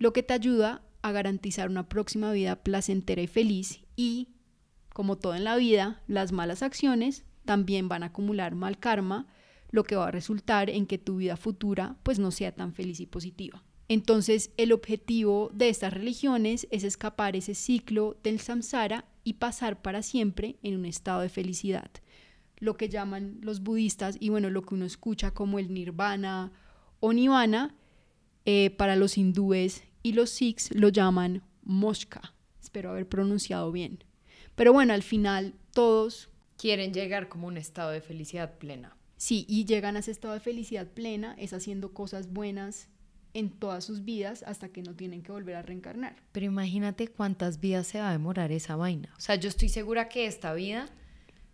lo 0.00 0.12
que 0.12 0.24
te 0.24 0.34
ayuda 0.34 0.82
a 1.02 1.12
garantizar 1.12 1.70
una 1.70 1.88
próxima 1.88 2.32
vida 2.32 2.56
placentera 2.56 3.22
y 3.22 3.28
feliz 3.28 3.84
y, 3.94 4.30
como 4.92 5.14
todo 5.14 5.36
en 5.36 5.44
la 5.44 5.54
vida, 5.54 6.02
las 6.08 6.32
malas 6.32 6.64
acciones 6.64 7.24
también 7.44 7.88
van 7.88 8.02
a 8.02 8.06
acumular 8.06 8.56
mal 8.56 8.76
karma, 8.76 9.28
lo 9.70 9.84
que 9.84 9.94
va 9.94 10.08
a 10.08 10.10
resultar 10.10 10.68
en 10.68 10.86
que 10.86 10.98
tu 10.98 11.18
vida 11.18 11.36
futura 11.36 11.96
pues 12.02 12.18
no 12.18 12.32
sea 12.32 12.50
tan 12.50 12.72
feliz 12.72 12.98
y 12.98 13.06
positiva. 13.06 13.62
Entonces, 13.86 14.50
el 14.56 14.72
objetivo 14.72 15.52
de 15.54 15.68
estas 15.68 15.92
religiones 15.92 16.66
es 16.72 16.82
escapar 16.82 17.36
ese 17.36 17.54
ciclo 17.54 18.18
del 18.24 18.40
samsara 18.40 19.04
y 19.28 19.34
pasar 19.34 19.82
para 19.82 20.00
siempre 20.00 20.56
en 20.62 20.74
un 20.74 20.86
estado 20.86 21.20
de 21.20 21.28
felicidad. 21.28 21.90
Lo 22.56 22.78
que 22.78 22.88
llaman 22.88 23.38
los 23.42 23.62
budistas 23.62 24.16
y 24.18 24.30
bueno, 24.30 24.48
lo 24.48 24.62
que 24.62 24.74
uno 24.74 24.86
escucha 24.86 25.32
como 25.32 25.58
el 25.58 25.74
nirvana 25.74 26.50
o 27.00 27.12
nirvana, 27.12 27.74
eh, 28.46 28.70
para 28.70 28.96
los 28.96 29.18
hindúes 29.18 29.84
y 30.02 30.14
los 30.14 30.30
sikhs 30.30 30.74
lo 30.74 30.88
llaman 30.88 31.42
moshka. 31.62 32.32
Espero 32.58 32.88
haber 32.88 33.06
pronunciado 33.06 33.70
bien. 33.70 34.02
Pero 34.54 34.72
bueno, 34.72 34.94
al 34.94 35.02
final 35.02 35.52
todos 35.74 36.30
quieren 36.56 36.94
llegar 36.94 37.28
como 37.28 37.48
un 37.48 37.58
estado 37.58 37.90
de 37.90 38.00
felicidad 38.00 38.56
plena. 38.56 38.96
Sí, 39.18 39.44
y 39.46 39.66
llegan 39.66 39.96
a 39.96 39.98
ese 39.98 40.12
estado 40.12 40.32
de 40.32 40.40
felicidad 40.40 40.86
plena 40.86 41.34
es 41.38 41.52
haciendo 41.52 41.92
cosas 41.92 42.32
buenas 42.32 42.88
en 43.34 43.50
todas 43.50 43.84
sus 43.84 44.04
vidas 44.04 44.42
hasta 44.46 44.68
que 44.68 44.82
no 44.82 44.94
tienen 44.94 45.22
que 45.22 45.32
volver 45.32 45.56
a 45.56 45.62
reencarnar. 45.62 46.16
Pero 46.32 46.46
imagínate 46.46 47.08
cuántas 47.08 47.60
vidas 47.60 47.86
se 47.86 48.00
va 48.00 48.08
a 48.08 48.12
demorar 48.12 48.52
esa 48.52 48.76
vaina. 48.76 49.12
O 49.16 49.20
sea, 49.20 49.36
yo 49.36 49.48
estoy 49.48 49.68
segura 49.68 50.08
que 50.08 50.26
esta 50.26 50.52
vida 50.52 50.88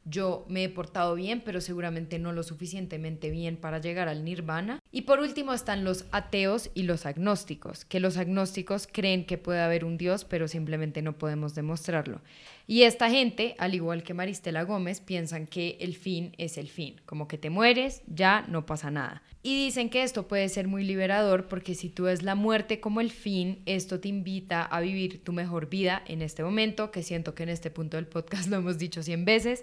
yo 0.05 0.45
me 0.49 0.65
he 0.65 0.69
portado 0.69 1.15
bien, 1.15 1.43
pero 1.45 1.61
seguramente 1.61 2.19
no 2.19 2.33
lo 2.33 2.43
suficientemente 2.43 3.31
bien 3.31 3.57
para 3.57 3.81
llegar 3.81 4.09
al 4.09 4.25
nirvana. 4.25 4.81
Y 4.93 5.03
por 5.03 5.21
último 5.21 5.55
están 5.55 5.85
los 5.85 6.05
ateos 6.13 6.71
y 6.75 6.83
los 6.83 7.07
agnósticos, 7.07 7.85
que 7.85 8.01
los 8.01 8.19
agnósticos 8.19 8.87
creen 8.87 9.25
que 9.25 9.39
puede 9.39 9.61
haber 9.61 9.85
un 9.85 9.97
Dios, 9.97 10.25
pero 10.25 10.47
simplemente 10.47 11.01
no 11.01 11.17
podemos 11.17 11.55
demostrarlo. 11.55 12.21
Y 12.67 12.83
esta 12.83 13.11
gente, 13.11 13.55
al 13.59 13.75
igual 13.75 14.03
que 14.03 14.15
Maristela 14.15 14.65
Gómez, 14.65 15.01
piensan 15.01 15.47
que 15.47 15.79
el 15.81 15.95
fin 15.95 16.35
es 16.39 16.59
el 16.59 16.69
fin, 16.69 17.01
como 17.07 17.27
que 17.27 17.39
te 17.39 17.51
mueres, 17.51 18.03
ya 18.07 18.45
no 18.49 18.67
pasa 18.67 18.91
nada. 18.91 19.23
Y 19.47 19.67
dicen 19.67 19.91
que 19.91 20.03
esto 20.03 20.27
puede 20.27 20.49
ser 20.49 20.69
muy 20.69 20.85
liberador 20.85 21.49
porque 21.49 21.75
si 21.75 21.91
tú 21.91 22.05
ves 22.05 22.23
la 22.23 22.35
muerte 22.35 22.81
como 22.81 23.03
el 23.03 23.11
fin, 23.11 23.61
esto 23.67 24.01
te 24.01 24.09
invita 24.09 24.63
a 24.63 24.81
vivir 24.81 25.23
tu 25.23 25.35
mejor 25.35 25.69
vida 25.69 26.03
en 26.07 26.23
este 26.23 26.43
momento, 26.43 26.91
que 26.91 27.03
siento 27.03 27.35
que 27.35 27.43
en 27.43 27.51
este 27.51 27.71
punto 27.71 27.99
del 27.99 28.07
podcast 28.07 28.49
lo 28.49 28.57
hemos 28.57 28.79
dicho 28.79 29.03
100 29.03 29.27
veces, 29.27 29.63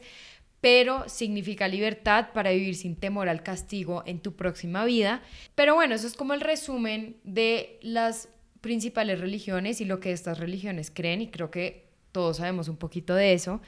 pero 0.61 1.09
significa 1.09 1.67
libertad 1.67 2.27
para 2.31 2.51
vivir 2.51 2.75
sin 2.75 2.95
temor 2.95 3.27
al 3.27 3.41
castigo 3.41 4.03
en 4.05 4.19
tu 4.19 4.35
próxima 4.35 4.85
vida. 4.85 5.23
Pero 5.55 5.73
bueno, 5.73 5.95
eso 5.95 6.05
es 6.05 6.13
como 6.13 6.35
el 6.35 6.41
resumen 6.41 7.17
de 7.23 7.79
las 7.81 8.29
principales 8.61 9.19
religiones 9.19 9.81
y 9.81 9.85
lo 9.85 9.99
que 9.99 10.11
estas 10.11 10.37
religiones 10.37 10.91
creen 10.93 11.21
y 11.21 11.31
creo 11.31 11.49
que 11.49 11.87
todos 12.11 12.37
sabemos 12.37 12.67
un 12.67 12.77
poquito 12.77 13.15
de 13.15 13.33
eso. 13.33 13.63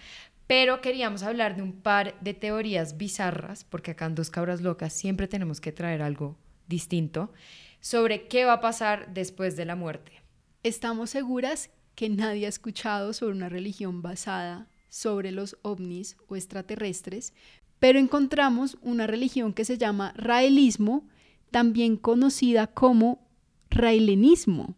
Pero 0.47 0.81
queríamos 0.81 1.23
hablar 1.23 1.55
de 1.55 1.61
un 1.61 1.73
par 1.73 2.19
de 2.21 2.33
teorías 2.33 2.97
bizarras, 2.97 3.63
porque 3.63 3.91
acá 3.91 4.05
en 4.05 4.15
Dos 4.15 4.29
Cabras 4.29 4.61
Locas 4.61 4.93
siempre 4.93 5.27
tenemos 5.27 5.61
que 5.61 5.71
traer 5.71 6.01
algo 6.01 6.37
distinto, 6.67 7.31
sobre 7.79 8.27
qué 8.27 8.45
va 8.45 8.53
a 8.53 8.61
pasar 8.61 9.13
después 9.13 9.55
de 9.55 9.65
la 9.65 9.75
muerte. 9.75 10.21
Estamos 10.63 11.09
seguras 11.09 11.69
que 11.95 12.09
nadie 12.09 12.45
ha 12.45 12.49
escuchado 12.49 13.13
sobre 13.13 13.35
una 13.35 13.49
religión 13.49 14.01
basada 14.01 14.67
sobre 14.93 15.31
los 15.31 15.57
ovnis 15.63 16.17
o 16.27 16.35
extraterrestres, 16.35 17.33
pero 17.79 17.97
encontramos 17.97 18.77
una 18.83 19.07
religión 19.07 19.51
que 19.51 19.65
se 19.65 19.79
llama 19.79 20.13
raelismo, 20.15 21.07
también 21.49 21.97
conocida 21.97 22.67
como 22.67 23.27
raelenismo, 23.71 24.75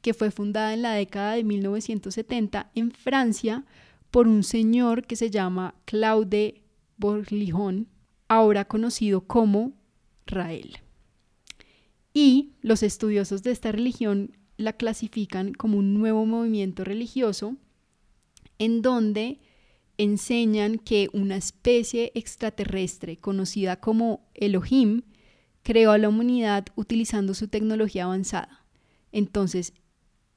que 0.00 0.14
fue 0.14 0.30
fundada 0.30 0.72
en 0.72 0.82
la 0.82 0.94
década 0.94 1.34
de 1.34 1.44
1970 1.44 2.70
en 2.74 2.90
Francia 2.90 3.64
por 4.10 4.28
un 4.28 4.42
señor 4.42 5.06
que 5.06 5.16
se 5.16 5.30
llama 5.30 5.74
Claude 5.84 6.62
Borlijon, 6.96 7.88
ahora 8.28 8.64
conocido 8.64 9.22
como 9.22 9.72
Rael. 10.26 10.78
Y 12.12 12.52
los 12.60 12.82
estudiosos 12.82 13.42
de 13.42 13.52
esta 13.52 13.72
religión 13.72 14.36
la 14.56 14.72
clasifican 14.74 15.54
como 15.54 15.78
un 15.78 15.94
nuevo 15.94 16.26
movimiento 16.26 16.84
religioso 16.84 17.56
en 18.58 18.82
donde 18.82 19.40
enseñan 19.96 20.78
que 20.78 21.08
una 21.12 21.36
especie 21.36 22.12
extraterrestre 22.14 23.16
conocida 23.18 23.80
como 23.80 24.28
Elohim 24.34 25.02
creó 25.62 25.92
a 25.92 25.98
la 25.98 26.08
humanidad 26.08 26.66
utilizando 26.74 27.34
su 27.34 27.48
tecnología 27.48 28.04
avanzada. 28.04 28.64
Entonces, 29.12 29.72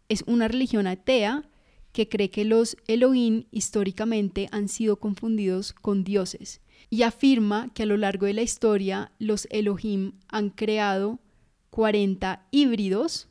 es 0.10 0.24
una 0.28 0.48
religión 0.48 0.88
atea 0.88 1.50
que 1.94 2.10
cree 2.10 2.30
que 2.30 2.44
los 2.44 2.76
Elohim 2.88 3.46
históricamente 3.52 4.50
han 4.52 4.68
sido 4.68 4.98
confundidos 4.98 5.72
con 5.72 6.04
dioses 6.04 6.60
y 6.90 7.04
afirma 7.04 7.72
que 7.74 7.84
a 7.84 7.86
lo 7.86 7.96
largo 7.96 8.26
de 8.26 8.34
la 8.34 8.42
historia 8.42 9.12
los 9.20 9.48
Elohim 9.52 10.14
han 10.28 10.50
creado 10.50 11.20
40 11.70 12.46
híbridos 12.52 13.30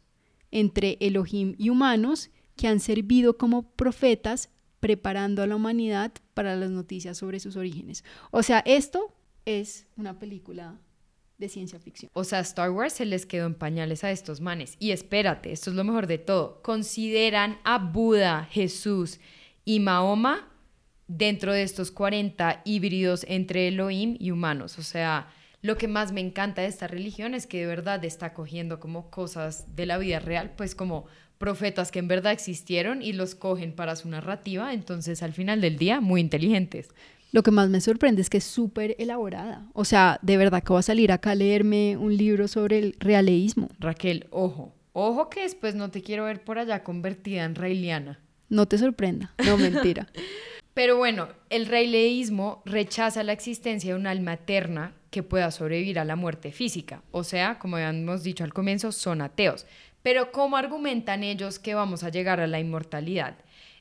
entre 0.51 0.97
Elohim 1.01 1.55
y 1.59 1.69
humanos 1.69 2.31
que 2.57 2.69
han 2.69 2.81
servido 2.81 3.37
como 3.37 3.71
profetas 3.73 4.49
preparando 4.81 5.43
a 5.43 5.47
la 5.47 5.57
humanidad 5.57 6.13
para 6.35 6.57
las 6.57 6.71
noticias 6.71 7.19
sobre 7.19 7.41
sus 7.41 7.57
orígenes. 7.57 8.05
O 8.31 8.43
sea, 8.43 8.61
esto 8.61 9.15
es 9.45 9.87
una 9.97 10.19
película 10.19 10.81
de 11.43 11.49
ciencia 11.49 11.79
ficción. 11.79 12.11
O 12.15 12.25
sea, 12.25 12.41
Star 12.41 12.71
Wars 12.71 12.95
se 12.95 13.05
les 13.05 13.27
quedó 13.27 13.47
en 13.47 13.55
pañales 13.55 14.05
a 14.05 14.11
estos 14.11 14.41
manes. 14.41 14.77
Y 14.79 14.93
espérate, 14.93 15.53
esto 15.53 15.71
es 15.71 15.77
lo 15.77 15.85
mejor 15.85 16.07
de 16.07 16.19
todo. 16.19 16.63
Consideran 16.63 17.59
a 17.65 17.79
Buda, 17.79 18.49
Jesús 18.51 19.21
y 19.65 19.81
Mahoma 19.81 20.49
dentro 21.09 21.53
de 21.53 21.63
estos 21.63 21.91
40 21.91 22.63
híbridos 22.65 23.27
entre 23.29 23.69
Elohim 23.69 24.17
y 24.19 24.31
humanos. 24.31 24.79
O 24.79 24.83
sea, 24.83 25.29
lo 25.61 25.77
que 25.77 25.89
más 25.89 26.13
me 26.13 26.21
encanta 26.21 26.63
de 26.63 26.69
esta 26.69 26.87
religión 26.87 27.35
es 27.35 27.47
que 27.47 27.61
de 27.61 27.67
verdad 27.67 28.05
está 28.05 28.33
cogiendo 28.33 28.81
como 28.81 29.11
cosas 29.11 29.77
de 29.77 29.87
la 29.87 29.99
vida 29.99 30.21
real, 30.21 30.53
pues 30.57 30.75
como 30.75 31.07
profetas 31.39 31.91
que 31.91 31.99
en 31.99 32.09
verdad 32.09 32.33
existieron 32.33 33.03
y 33.03 33.13
los 33.13 33.35
cogen 33.35 33.73
para 33.73 33.97
su 33.97 34.09
narrativa, 34.09 34.73
entonces 34.73 35.25
al 35.25 35.33
final 35.33 35.61
del 35.61 35.77
día 35.77 36.01
muy 36.01 36.21
inteligentes. 36.21 36.91
Lo 37.33 37.43
que 37.43 37.51
más 37.51 37.71
me 37.71 37.81
sorprende 37.81 38.21
es 38.21 38.29
que 38.29 38.37
es 38.37 38.45
súper 38.45 38.95
elaborada. 38.99 39.67
O 39.73 39.87
sea, 39.87 40.19
de 40.21 40.37
verdad 40.37 40.63
que 40.63 40.73
voy 40.73 40.81
a 40.81 40.83
salir 40.83 41.11
acá 41.11 41.31
a 41.31 41.35
leerme 41.35 41.97
un 41.97 42.15
libro 42.15 42.47
sobre 42.47 42.79
el 42.79 42.97
realeísmo. 43.01 43.71
Raquel, 43.79 44.27
ojo, 44.31 44.75
ojo 44.93 45.31
que 45.31 45.41
después 45.41 45.75
no 45.75 45.91
te 45.91 46.03
quiero 46.03 46.25
ver 46.25 46.45
por 46.45 46.59
allá 46.59 46.85
convertida 46.85 47.45
en 47.45 47.55
raeliana. 47.55 48.21
No 48.51 48.67
te 48.67 48.77
sorprenda, 48.77 49.35
no 49.47 49.57
mentira. 49.57 50.09
Pero 50.75 50.99
bueno, 50.99 51.29
el 51.49 51.67
reileísmo 51.67 52.63
rechaza 52.67 53.23
la 53.23 53.33
existencia 53.33 53.93
de 53.93 54.01
un 54.01 54.07
alma 54.07 54.35
eterna 54.35 54.95
que 55.11 55.23
pueda 55.23 55.51
sobrevivir 55.51 55.99
a 55.99 56.05
la 56.05 56.17
muerte 56.17 56.53
física. 56.53 57.03
O 57.13 57.25
sea, 57.25 57.59
como 57.59 57.77
habíamos 57.77 58.23
dicho 58.23 58.45
al 58.45 58.53
comienzo, 58.53 58.93
son 58.93 59.23
ateos. 59.23 59.67
Pero 60.03 60.33
¿cómo 60.33 60.57
argumentan 60.57 61.23
ellos 61.23 61.59
que 61.59 61.75
vamos 61.75 62.05
a 62.05 62.11
llegar 62.11 62.41
a 62.41 62.47
la 62.47 62.61
inmortalidad? 62.61 63.37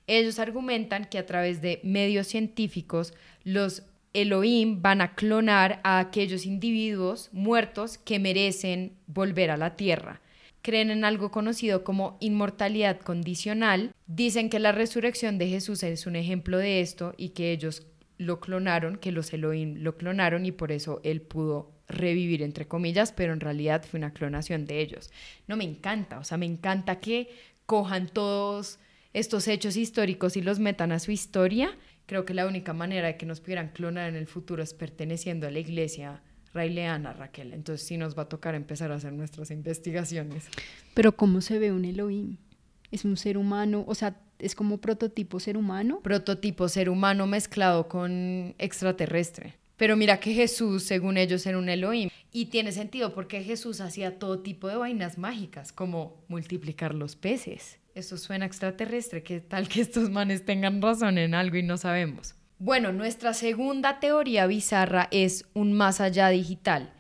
Ellos 0.08 0.39
argumentan 0.39 1.05
que 1.05 1.17
a 1.17 1.25
través 1.25 1.62
de 1.62 1.79
medios 1.84 2.27
científicos 2.27 3.13
los 3.43 3.84
Elohim 4.13 4.81
van 4.81 5.01
a 5.01 5.15
clonar 5.15 5.79
a 5.84 6.00
aquellos 6.00 6.46
individuos 6.46 7.29
muertos 7.31 7.98
que 7.98 8.20
merecen 8.20 8.93
volver 9.08 9.51
a 9.51 9.58
la 9.58 9.75
tierra. 9.75 10.22
Creen 10.62 10.91
en 10.91 11.05
algo 11.05 11.31
conocido 11.31 11.84
como 11.84 12.17
inmortalidad 12.20 13.00
condicional. 13.00 13.93
Dicen 14.08 14.50
que 14.50 14.60
la 14.60 14.74
resurrección 14.74 15.38
de 15.38 15.48
Jesús 15.48 15.81
es 15.84 16.05
un 16.05 16.15
ejemplo 16.15 16.58
de 16.58 16.81
esto 16.81 17.13
y 17.17 17.29
que 17.29 17.51
ellos 17.51 17.88
lo 18.17 18.39
clonaron, 18.39 18.98
que 18.98 19.12
los 19.12 19.34
Elohim 19.34 19.77
lo 19.77 19.98
clonaron 19.98 20.46
y 20.46 20.51
por 20.51 20.72
eso 20.72 21.00
él 21.03 21.22
pudo 21.22 21.72
revivir, 21.88 22.43
entre 22.43 22.67
comillas, 22.67 23.12
pero 23.12 23.34
en 23.34 23.39
realidad 23.39 23.84
fue 23.84 23.98
una 23.98 24.13
clonación 24.13 24.65
de 24.65 24.81
ellos. 24.81 25.10
No 25.48 25.58
me 25.58 25.63
encanta, 25.63 26.20
o 26.20 26.24
sea, 26.24 26.38
me 26.38 26.46
encanta 26.46 27.00
que 27.00 27.29
cojan 27.65 28.08
todos 28.08 28.79
estos 29.13 29.48
hechos 29.48 29.77
históricos 29.77 30.38
y 30.38 30.41
los 30.41 30.60
metan 30.60 30.91
a 30.91 31.00
su 31.00 31.12
historia. 31.12 31.77
Creo 32.06 32.25
que 32.25 32.34
la 32.34 32.48
única 32.48 32.74
manera 32.74 33.08
de 33.08 33.18
que 33.18 33.25
nos 33.25 33.41
pudieran 33.41 33.70
clonar 33.70 34.10
en 34.10 34.15
el 34.15 34.27
futuro 34.27 34.63
es 34.63 34.74
perteneciendo 34.74 35.48
a 35.48 35.51
la 35.51 35.60
iglesia 35.60 36.22
raileana, 36.53 37.13
Raquel. 37.13 37.53
Entonces 37.53 37.86
sí 37.88 37.98
nos 37.98 38.18
va 38.18 38.24
a 38.24 38.30
tocar 38.30 38.56
empezar 38.56 38.91
a 38.91 38.96
hacer 38.96 39.13
nuestras 39.13 39.51
investigaciones. 39.51 40.46
Pero 40.94 41.15
¿cómo 41.15 41.41
se 41.41 41.60
ve 41.60 41.72
un 41.72 41.86
Elohim? 41.86 42.38
¿Es 42.91 43.06
un 43.06 43.15
ser 43.15 43.38
humano? 43.38 43.86
O 43.88 43.96
sea, 43.96 44.20
¿es 44.39 44.56
como 44.56 44.80
prototipo 44.80 45.39
ser 45.39 45.56
humano? 45.58 46.01
Prototipo 46.01 46.68
ser 46.68 46.89
humano 46.89 47.27
mezclado 47.27 47.88
con 47.88 48.56
extraterrestre. 48.58 49.56
Pero 49.77 49.96
mira 49.96 50.20
que 50.20 50.34
Jesús, 50.34 50.84
según 50.84 51.18
ellos, 51.18 51.46
era 51.46 51.58
un 51.58 51.70
Elohim. 51.70 52.10
Y 52.32 52.46
tiene 52.46 52.72
sentido 52.72 53.13
porque 53.15 53.44
Jesús 53.44 53.82
hacía 53.82 54.20
todo 54.20 54.39
tipo 54.39 54.68
de 54.68 54.75
vainas 54.75 55.18
mágicas, 55.18 55.72
como 55.72 56.24
multiplicar 56.27 56.94
los 56.94 57.15
peces. 57.15 57.80
Eso 57.93 58.17
suena 58.17 58.45
extraterrestre, 58.45 59.24
que 59.24 59.41
tal 59.41 59.67
que 59.67 59.81
estos 59.81 60.10
manes 60.10 60.45
tengan 60.45 60.81
razón 60.81 61.17
en 61.17 61.33
algo 61.33 61.57
y 61.57 61.63
no 61.63 61.77
sabemos. 61.77 62.36
Bueno, 62.57 62.93
nuestra 62.93 63.33
segunda 63.33 64.00
teoría 64.00 64.45
bizarra 64.45 65.07
es 65.12 65.45
un 65.53 65.74
más 65.74 66.00
allá 66.00 66.29
digital. 66.29 66.93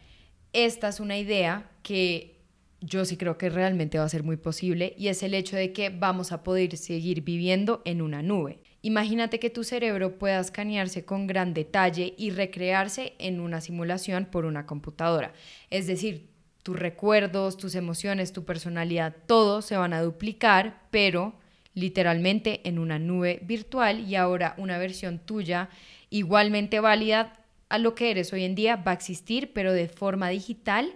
Esta 0.53 0.89
es 0.89 0.99
una 0.99 1.17
idea 1.17 1.69
que 1.83 2.41
yo 2.81 3.05
sí 3.05 3.15
creo 3.15 3.37
que 3.37 3.49
realmente 3.49 3.99
va 3.99 4.05
a 4.05 4.09
ser 4.09 4.23
muy 4.23 4.37
posible 4.37 4.95
y 4.97 5.07
es 5.07 5.21
el 5.21 5.35
hecho 5.35 5.55
de 5.55 5.71
que 5.71 5.89
vamos 5.89 6.31
a 6.31 6.43
poder 6.43 6.75
seguir 6.77 7.21
viviendo 7.21 7.81
en 7.85 8.01
una 8.01 8.23
nube. 8.23 8.63
Imagínate 8.81 9.39
que 9.39 9.51
tu 9.51 9.63
cerebro 9.63 10.17
pueda 10.17 10.39
escanearse 10.39 11.05
con 11.05 11.27
gran 11.27 11.53
detalle 11.53 12.15
y 12.17 12.31
recrearse 12.31 13.13
en 13.19 13.39
una 13.39 13.61
simulación 13.61 14.25
por 14.25 14.45
una 14.45 14.65
computadora. 14.65 15.33
Es 15.69 15.85
decir, 15.85 16.30
tus 16.63 16.77
recuerdos, 16.77 17.57
tus 17.57 17.75
emociones, 17.75 18.33
tu 18.33 18.45
personalidad, 18.45 19.15
todo 19.25 19.61
se 19.61 19.77
van 19.77 19.93
a 19.93 20.01
duplicar, 20.01 20.81
pero 20.91 21.33
literalmente 21.73 22.61
en 22.67 22.79
una 22.79 22.99
nube 22.99 23.39
virtual 23.43 24.01
y 24.01 24.15
ahora 24.15 24.55
una 24.57 24.77
versión 24.77 25.19
tuya 25.19 25.69
igualmente 26.09 26.79
válida 26.79 27.39
a 27.69 27.77
lo 27.77 27.95
que 27.95 28.11
eres 28.11 28.33
hoy 28.33 28.43
en 28.43 28.55
día 28.55 28.75
va 28.75 28.91
a 28.91 28.95
existir, 28.95 29.53
pero 29.53 29.71
de 29.71 29.87
forma 29.87 30.29
digital 30.29 30.93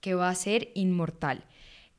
que 0.00 0.14
va 0.14 0.28
a 0.28 0.34
ser 0.34 0.70
inmortal. 0.74 1.44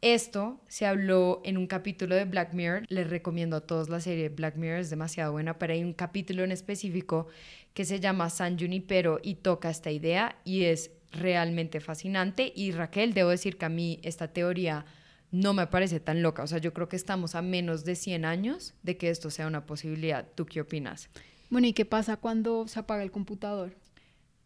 Esto 0.02 0.62
se 0.68 0.86
habló 0.86 1.42
en 1.44 1.58
un 1.58 1.68
capítulo 1.68 2.16
de 2.16 2.24
Black 2.24 2.54
Mirror. 2.54 2.86
Les 2.88 3.10
recomiendo 3.10 3.58
a 3.58 3.62
todos 3.62 3.90
la 3.90 4.00
serie 4.00 4.30
Black 4.30 4.56
Mirror, 4.56 4.80
es 4.80 4.90
demasiado 4.90 5.34
buena, 5.34 5.60
pero 5.60 5.74
hay 5.74 5.84
un 5.84 5.94
capítulo 5.94 6.44
en 6.44 6.54
específico 6.54 7.28
que 7.74 7.84
se 7.84 8.00
llama 8.00 8.30
San 8.30 8.58
Junipero 8.58 9.20
y 9.22 9.36
toca 9.36 9.70
esta 9.70 9.92
idea 9.92 10.38
y 10.46 10.66
es 10.66 10.92
realmente 11.12 11.80
fascinante. 11.80 12.52
Y 12.56 12.72
Raquel, 12.72 13.14
debo 13.14 13.30
decir 13.30 13.58
que 13.58 13.66
a 13.66 13.70
mí 13.70 14.00
esta 14.04 14.30
teoría 14.30 14.86
no 15.32 15.54
me 15.54 15.68
parece 15.68 16.00
tan 16.00 16.22
loca. 16.22 16.44
O 16.44 16.48
sea, 16.48 16.58
yo 16.58 16.74
creo 16.74 16.90
que 16.90 16.96
estamos 16.96 17.36
a 17.36 17.42
menos 17.42 17.86
de 17.86 17.96
100 17.96 18.26
años 18.26 18.74
de 18.84 18.98
que 18.98 19.10
esto 19.10 19.30
sea 19.30 19.48
una 19.48 19.66
posibilidad. 19.66 20.28
¿Tú 20.36 20.46
qué 20.46 20.62
opinas? 20.62 21.10
Bueno, 21.50 21.68
¿y 21.68 21.74
qué 21.74 21.86
pasa 21.86 22.18
cuando 22.18 22.68
se 22.68 22.80
apaga 22.80 23.04
el 23.04 23.12
computador? 23.12 23.76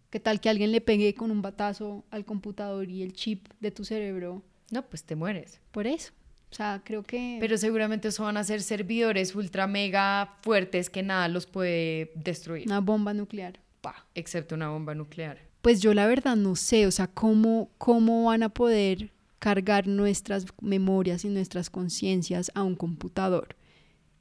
¿Qué 0.09 0.19
tal 0.19 0.39
que 0.39 0.49
alguien 0.49 0.71
le 0.71 0.79
pegue 0.79 1.15
con 1.15 1.31
un 1.31 1.41
batazo 1.41 2.05
al 2.11 2.23
computador 2.23 2.89
y 2.89 3.01
el 3.01 3.13
chip 3.13 3.47
de 3.59 3.71
tu 3.71 3.83
cerebro? 3.83 4.43
No, 4.71 4.83
pues 4.83 5.03
te 5.03 5.15
mueres. 5.15 5.59
Por 5.71 5.87
eso. 5.87 6.13
O 6.51 6.55
sea, 6.55 6.81
creo 6.83 7.01
que... 7.01 7.37
Pero 7.39 7.57
seguramente 7.57 8.09
eso 8.09 8.23
van 8.23 8.37
a 8.37 8.43
ser 8.43 8.61
servidores 8.61 9.33
ultra 9.33 9.65
mega 9.65 10.37
fuertes 10.43 10.91
que 10.91 11.01
nada 11.01 11.27
los 11.27 11.47
puede 11.47 12.11
destruir. 12.13 12.67
Una 12.67 12.79
bomba 12.79 13.11
nuclear. 13.13 13.59
Pa, 13.81 14.05
excepto 14.13 14.53
una 14.53 14.69
bomba 14.69 14.93
nuclear. 14.93 15.39
Pues 15.63 15.79
yo 15.81 15.93
la 15.93 16.07
verdad 16.07 16.35
no 16.35 16.57
sé, 16.57 16.85
o 16.87 16.91
sea, 16.91 17.07
cómo, 17.07 17.69
cómo 17.77 18.25
van 18.25 18.43
a 18.43 18.49
poder 18.49 19.11
cargar 19.39 19.87
nuestras 19.87 20.45
memorias 20.61 21.23
y 21.23 21.29
nuestras 21.29 21.69
conciencias 21.69 22.51
a 22.53 22.63
un 22.63 22.75
computador. 22.75 23.55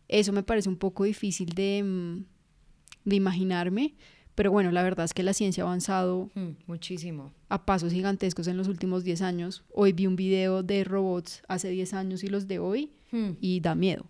Eso 0.07 0.33
me 0.33 0.45
parece 0.45 0.69
un 0.69 0.77
poco 0.77 1.03
difícil 1.03 1.49
de, 1.49 1.83
mm, 1.83 2.25
de 3.11 3.17
imaginarme, 3.17 3.95
pero 4.37 4.53
bueno, 4.53 4.71
la 4.71 4.85
verdad 4.85 5.05
es 5.05 5.15
que 5.15 5.25
la 5.25 5.33
ciencia 5.35 5.65
ha 5.65 5.67
avanzado 5.67 6.31
Mm, 6.37 6.51
muchísimo. 6.69 7.33
a 7.49 7.67
pasos 7.67 7.93
gigantescos 7.93 8.47
en 8.47 8.57
los 8.57 8.69
últimos 8.69 9.03
10 9.03 9.21
años. 9.21 9.65
Hoy 9.75 9.93
vi 9.93 10.07
un 10.07 10.15
video 10.15 10.63
de 10.63 10.85
robots 10.85 11.43
hace 11.49 11.71
10 11.71 11.93
años 11.93 12.23
y 12.23 12.29
los 12.29 12.47
de 12.47 12.61
hoy 12.61 12.93
Hmm. 13.11 13.33
y 13.41 13.59
da 13.59 13.75
miedo. 13.75 14.07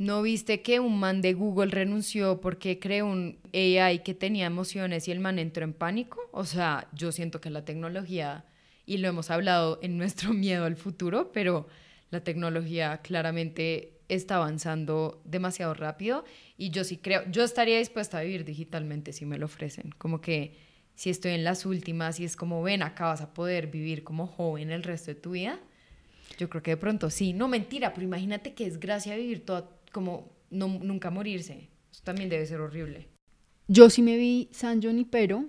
¿No 0.00 0.22
viste 0.22 0.62
que 0.62 0.80
un 0.80 0.98
man 0.98 1.20
de 1.20 1.34
Google 1.34 1.70
renunció 1.70 2.40
porque 2.40 2.78
creó 2.78 3.04
un 3.04 3.38
AI 3.52 3.98
que 3.98 4.14
tenía 4.14 4.46
emociones 4.46 5.06
y 5.06 5.10
el 5.12 5.20
man 5.20 5.38
entró 5.38 5.62
en 5.62 5.74
pánico? 5.74 6.22
O 6.32 6.46
sea, 6.46 6.88
yo 6.94 7.12
siento 7.12 7.42
que 7.42 7.50
la 7.50 7.66
tecnología, 7.66 8.46
y 8.86 8.96
lo 8.96 9.08
hemos 9.08 9.30
hablado 9.30 9.78
en 9.82 9.98
nuestro 9.98 10.32
miedo 10.32 10.64
al 10.64 10.76
futuro, 10.76 11.32
pero 11.32 11.68
la 12.08 12.24
tecnología 12.24 13.02
claramente 13.02 13.98
está 14.08 14.36
avanzando 14.36 15.20
demasiado 15.26 15.74
rápido 15.74 16.24
y 16.56 16.70
yo 16.70 16.82
sí 16.82 16.96
creo, 16.96 17.30
yo 17.30 17.44
estaría 17.44 17.76
dispuesta 17.76 18.20
a 18.20 18.22
vivir 18.22 18.46
digitalmente 18.46 19.12
si 19.12 19.26
me 19.26 19.36
lo 19.36 19.44
ofrecen, 19.44 19.90
como 19.98 20.22
que 20.22 20.56
si 20.94 21.10
estoy 21.10 21.32
en 21.32 21.44
las 21.44 21.66
últimas 21.66 22.20
y 22.20 22.24
es 22.24 22.36
como, 22.36 22.62
ven, 22.62 22.82
acá 22.82 23.04
vas 23.04 23.20
a 23.20 23.34
poder 23.34 23.66
vivir 23.66 24.02
como 24.02 24.26
joven 24.26 24.70
el 24.70 24.82
resto 24.82 25.10
de 25.10 25.16
tu 25.16 25.32
vida, 25.32 25.60
yo 26.38 26.48
creo 26.48 26.62
que 26.62 26.70
de 26.70 26.76
pronto 26.78 27.10
sí, 27.10 27.34
no 27.34 27.48
mentira, 27.48 27.92
pero 27.92 28.06
imagínate 28.06 28.54
que 28.54 28.64
es 28.66 28.80
gracia 28.80 29.14
vivir 29.14 29.44
toda, 29.44 29.68
como 29.92 30.32
no, 30.50 30.68
nunca 30.68 31.10
morirse, 31.10 31.68
eso 31.90 32.02
también 32.04 32.28
debe 32.28 32.46
ser 32.46 32.60
horrible. 32.60 33.08
Yo 33.68 33.90
sí 33.90 34.02
me 34.02 34.16
vi 34.16 34.48
San 34.52 34.82
Junipero 34.82 35.46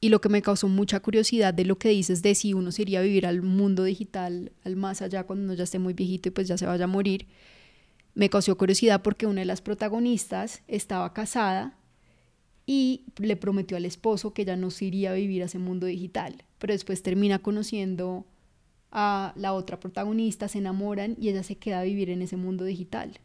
y 0.00 0.08
lo 0.10 0.20
que 0.20 0.28
me 0.28 0.42
causó 0.42 0.68
mucha 0.68 1.00
curiosidad 1.00 1.52
de 1.52 1.64
lo 1.64 1.78
que 1.78 1.88
dices 1.90 2.22
de 2.22 2.34
si 2.34 2.54
uno 2.54 2.72
se 2.72 2.82
iría 2.82 3.00
a 3.00 3.02
vivir 3.02 3.26
al 3.26 3.42
mundo 3.42 3.84
digital, 3.84 4.52
al 4.64 4.76
más 4.76 5.02
allá 5.02 5.24
cuando 5.24 5.44
uno 5.44 5.54
ya 5.54 5.64
esté 5.64 5.78
muy 5.78 5.92
viejito 5.92 6.28
y 6.28 6.32
pues 6.32 6.48
ya 6.48 6.56
se 6.56 6.66
vaya 6.66 6.84
a 6.84 6.88
morir, 6.88 7.26
me 8.14 8.30
causó 8.30 8.56
curiosidad 8.56 9.02
porque 9.02 9.26
una 9.26 9.40
de 9.40 9.46
las 9.46 9.60
protagonistas 9.60 10.62
estaba 10.66 11.12
casada 11.12 11.76
y 12.64 13.04
le 13.16 13.36
prometió 13.36 13.76
al 13.76 13.84
esposo 13.84 14.34
que 14.34 14.42
ella 14.42 14.56
no 14.56 14.70
se 14.70 14.86
iría 14.86 15.10
a 15.10 15.14
vivir 15.14 15.42
a 15.42 15.46
ese 15.46 15.58
mundo 15.58 15.86
digital, 15.86 16.44
pero 16.58 16.72
después 16.72 17.02
termina 17.02 17.38
conociendo 17.38 18.26
a 18.90 19.32
la 19.36 19.52
otra 19.52 19.80
protagonista, 19.80 20.48
se 20.48 20.58
enamoran 20.58 21.16
y 21.20 21.28
ella 21.28 21.42
se 21.42 21.56
queda 21.56 21.80
a 21.80 21.84
vivir 21.84 22.10
en 22.10 22.22
ese 22.22 22.36
mundo 22.36 22.64
digital. 22.64 23.20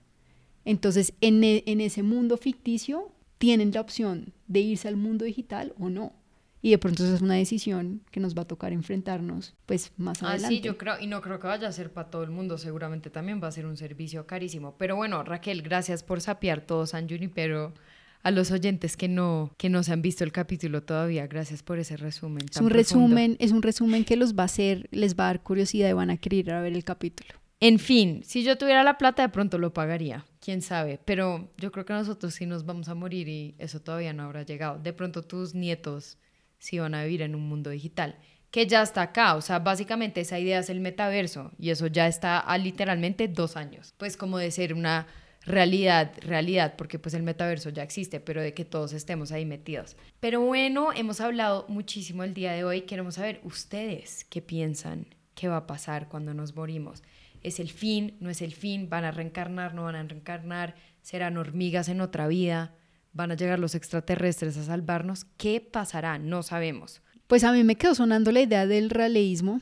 Entonces, 0.65 1.13
en, 1.21 1.43
e- 1.43 1.63
en 1.67 1.82
ese 1.82 2.04
mundo 2.04 2.38
ficticio, 2.38 3.12
tienen 3.38 3.71
la 3.71 3.82
opción 3.82 4.34
de 4.47 4.62
irse 4.62 4.88
al 4.88 4.95
mundo 4.95 5.26
digital 5.26 5.73
o 5.80 5.89
no. 5.89 6.13
Y 6.62 6.69
de 6.71 6.78
pronto 6.78 7.04
esa 7.04 7.15
es 7.15 7.21
una 7.21 7.34
decisión 7.36 8.02
que 8.10 8.21
nos 8.21 8.38
va 8.38 8.43
a 8.43 8.47
tocar 8.47 8.71
enfrentarnos 8.71 9.54
pues 9.65 9.91
más 9.97 10.23
Ah, 10.23 10.30
adelante. 10.30 10.56
sí, 10.56 10.62
yo 10.62 10.78
creo, 10.78 10.97
y 10.97 11.08
no 11.08 11.19
creo 11.21 11.38
que 11.41 11.47
vaya 11.47 11.67
a 11.67 11.71
ser 11.73 11.91
para 11.91 12.10
todo 12.10 12.23
el 12.23 12.32
mundo, 12.32 12.58
seguramente 12.58 13.10
también 13.10 13.41
va 13.43 13.49
a 13.49 13.52
ser 13.52 13.65
un 13.65 13.76
servicio 13.76 14.26
carísimo. 14.26 14.76
Pero 14.78 14.95
bueno, 14.95 15.21
Raquel, 15.23 15.62
gracias 15.62 16.04
por 16.04 16.21
sapear 16.21 16.62
todo 16.62 16.86
San 16.88 17.10
Junipero 17.10 17.73
a 18.21 18.32
los 18.32 18.52
oyentes 18.52 18.95
que 18.95 19.10
no, 19.10 19.52
que 19.58 19.67
no 19.69 19.84
se 19.84 19.91
han 19.91 20.02
visto 20.02 20.23
el 20.23 20.32
capítulo 20.32 20.82
todavía. 20.84 21.28
Gracias 21.28 21.63
por 21.63 21.80
ese 21.80 21.97
resumen. 21.97 22.45
es 22.49 22.56
un 22.62 22.69
profundo. 22.69 22.76
resumen, 22.78 23.36
es 23.41 23.52
un 23.52 23.62
resumen 23.62 24.06
que 24.06 24.15
los 24.15 24.34
va 24.34 24.43
a 24.43 24.45
hacer, 24.45 24.88
les 24.91 25.15
va 25.19 25.26
a 25.26 25.28
dar 25.28 25.43
curiosidad 25.43 25.89
y 25.89 25.93
van 25.93 26.12
a 26.12 26.15
querer 26.15 26.39
ir 26.39 26.52
a 26.54 26.62
ver 26.62 26.71
el 26.71 26.86
capítulo. 26.86 27.34
En 27.65 27.80
fin, 27.80 28.23
si 28.26 28.43
yo 28.43 28.58
tuviera 28.58 28.84
la 28.84 28.97
plata, 28.97 29.21
de 29.21 29.30
pronto 29.30 29.58
lo 29.58 29.73
pagaría. 29.73 30.26
Quién 30.41 30.62
sabe. 30.62 30.99
Pero 31.06 31.49
yo 31.56 31.71
creo 31.71 31.86
que 31.86 31.93
nosotros 31.93 32.34
sí 32.34 32.45
nos 32.45 32.65
vamos 32.65 32.89
a 32.89 32.93
morir 32.93 33.30
y 33.30 33.56
eso 33.58 33.80
todavía 33.80 34.12
no 34.12 34.23
habrá 34.23 34.43
llegado. 34.43 34.80
De 34.80 34.91
pronto 34.91 35.21
tus 35.21 35.56
nietos 35.56 36.17
sí 36.60 36.80
van 36.80 36.93
a 36.93 37.06
vivir 37.06 37.21
en 37.21 37.36
un 37.36 37.47
mundo 37.47 37.69
digital. 37.69 38.17
Que 38.52 38.67
ya 38.67 38.82
está 38.82 39.04
acá. 39.04 39.36
O 39.36 39.41
sea, 39.41 39.60
básicamente 39.60 40.19
esa 40.19 40.39
idea 40.39 40.60
es 40.60 40.69
el 40.69 40.82
metaverso. 40.82 41.54
Y 41.58 41.69
eso 41.69 41.88
ya 41.88 42.06
está 42.06 42.38
a 42.38 42.58
literalmente 42.58 43.30
dos 43.30 43.56
años. 43.56 43.93
Pues 43.97 44.17
como 44.17 44.39
de 44.39 44.52
ser 44.52 44.73
una 44.73 45.08
realidad, 45.45 46.12
realidad, 46.19 46.76
porque 46.78 46.99
pues 46.99 47.13
el 47.13 47.23
metaverso 47.23 47.69
ya 47.69 47.84
existe, 47.84 48.19
pero 48.19 48.41
de 48.41 48.54
que 48.54 48.65
todos 48.65 48.91
estemos 48.91 49.32
ahí 49.32 49.45
metidos. 49.45 49.95
Pero 50.19 50.41
bueno, 50.41 50.91
hemos 50.91 51.21
hablado 51.21 51.65
muchísimo 51.69 52.26
el 52.26 52.34
día 52.34 52.52
de 52.52 52.65
hoy. 52.65 52.82
Queremos 52.82 53.15
saber 53.15 53.39
ustedes 53.45 54.26
qué 54.26 54.41
piensan, 54.41 55.08
qué 55.34 55.47
va 55.47 55.56
a 55.56 55.65
pasar 55.65 56.10
cuando 56.10 56.34
nos 56.34 56.58
morimos. 56.58 57.04
¿Es 57.43 57.60
el 57.60 57.69
fin? 57.69 58.15
¿No 58.19 58.29
es 58.29 58.41
el 58.41 58.53
fin? 58.53 58.89
¿Van 58.89 59.03
a 59.03 59.12
reencarnar? 59.12 59.73
¿No 59.73 59.84
van 59.84 59.95
a 59.95 60.03
reencarnar? 60.03 60.75
¿Serán 61.01 61.38
hormigas 61.38 61.89
en 61.89 62.01
otra 62.01 62.27
vida? 62.27 62.75
¿Van 63.12 63.32
a 63.32 63.36
llegar 63.36 63.60
los 63.60 63.75
extraterrestres 63.75 64.58
a 64.58 64.63
salvarnos? 64.63 65.25
¿Qué 65.38 65.62
pasará? 65.62 66.17
No 66.17 66.41
sabemos. 66.41 67.01
Pues 67.27 67.43
a 67.43 67.51
mí 67.51 67.63
me 67.63 67.75
quedó 67.75 67.95
sonando 67.95 68.32
la 68.32 68.41
idea 68.41 68.65
del 68.65 68.89
realismo. 68.89 69.62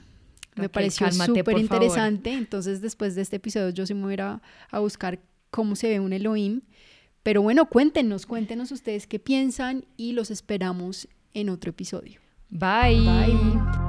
Me 0.55 0.69
pareció 0.69 1.11
súper 1.11 1.57
interesante. 1.57 2.33
Entonces, 2.33 2.81
después 2.81 3.15
de 3.15 3.21
este 3.21 3.37
episodio, 3.37 3.69
yo 3.69 3.85
sí 3.85 3.93
me 3.93 4.03
voy 4.03 4.15
a, 4.19 4.41
a 4.69 4.79
buscar 4.79 5.19
cómo 5.49 5.75
se 5.75 5.89
ve 5.89 5.99
un 5.99 6.13
Elohim. 6.13 6.61
Pero 7.23 7.41
bueno, 7.41 7.67
cuéntenos, 7.67 8.25
cuéntenos 8.25 8.71
ustedes 8.71 9.07
qué 9.07 9.19
piensan 9.19 9.85
y 9.95 10.13
los 10.13 10.31
esperamos 10.31 11.07
en 11.33 11.49
otro 11.49 11.69
episodio. 11.69 12.19
Bye. 12.49 12.99
Bye. 12.99 13.80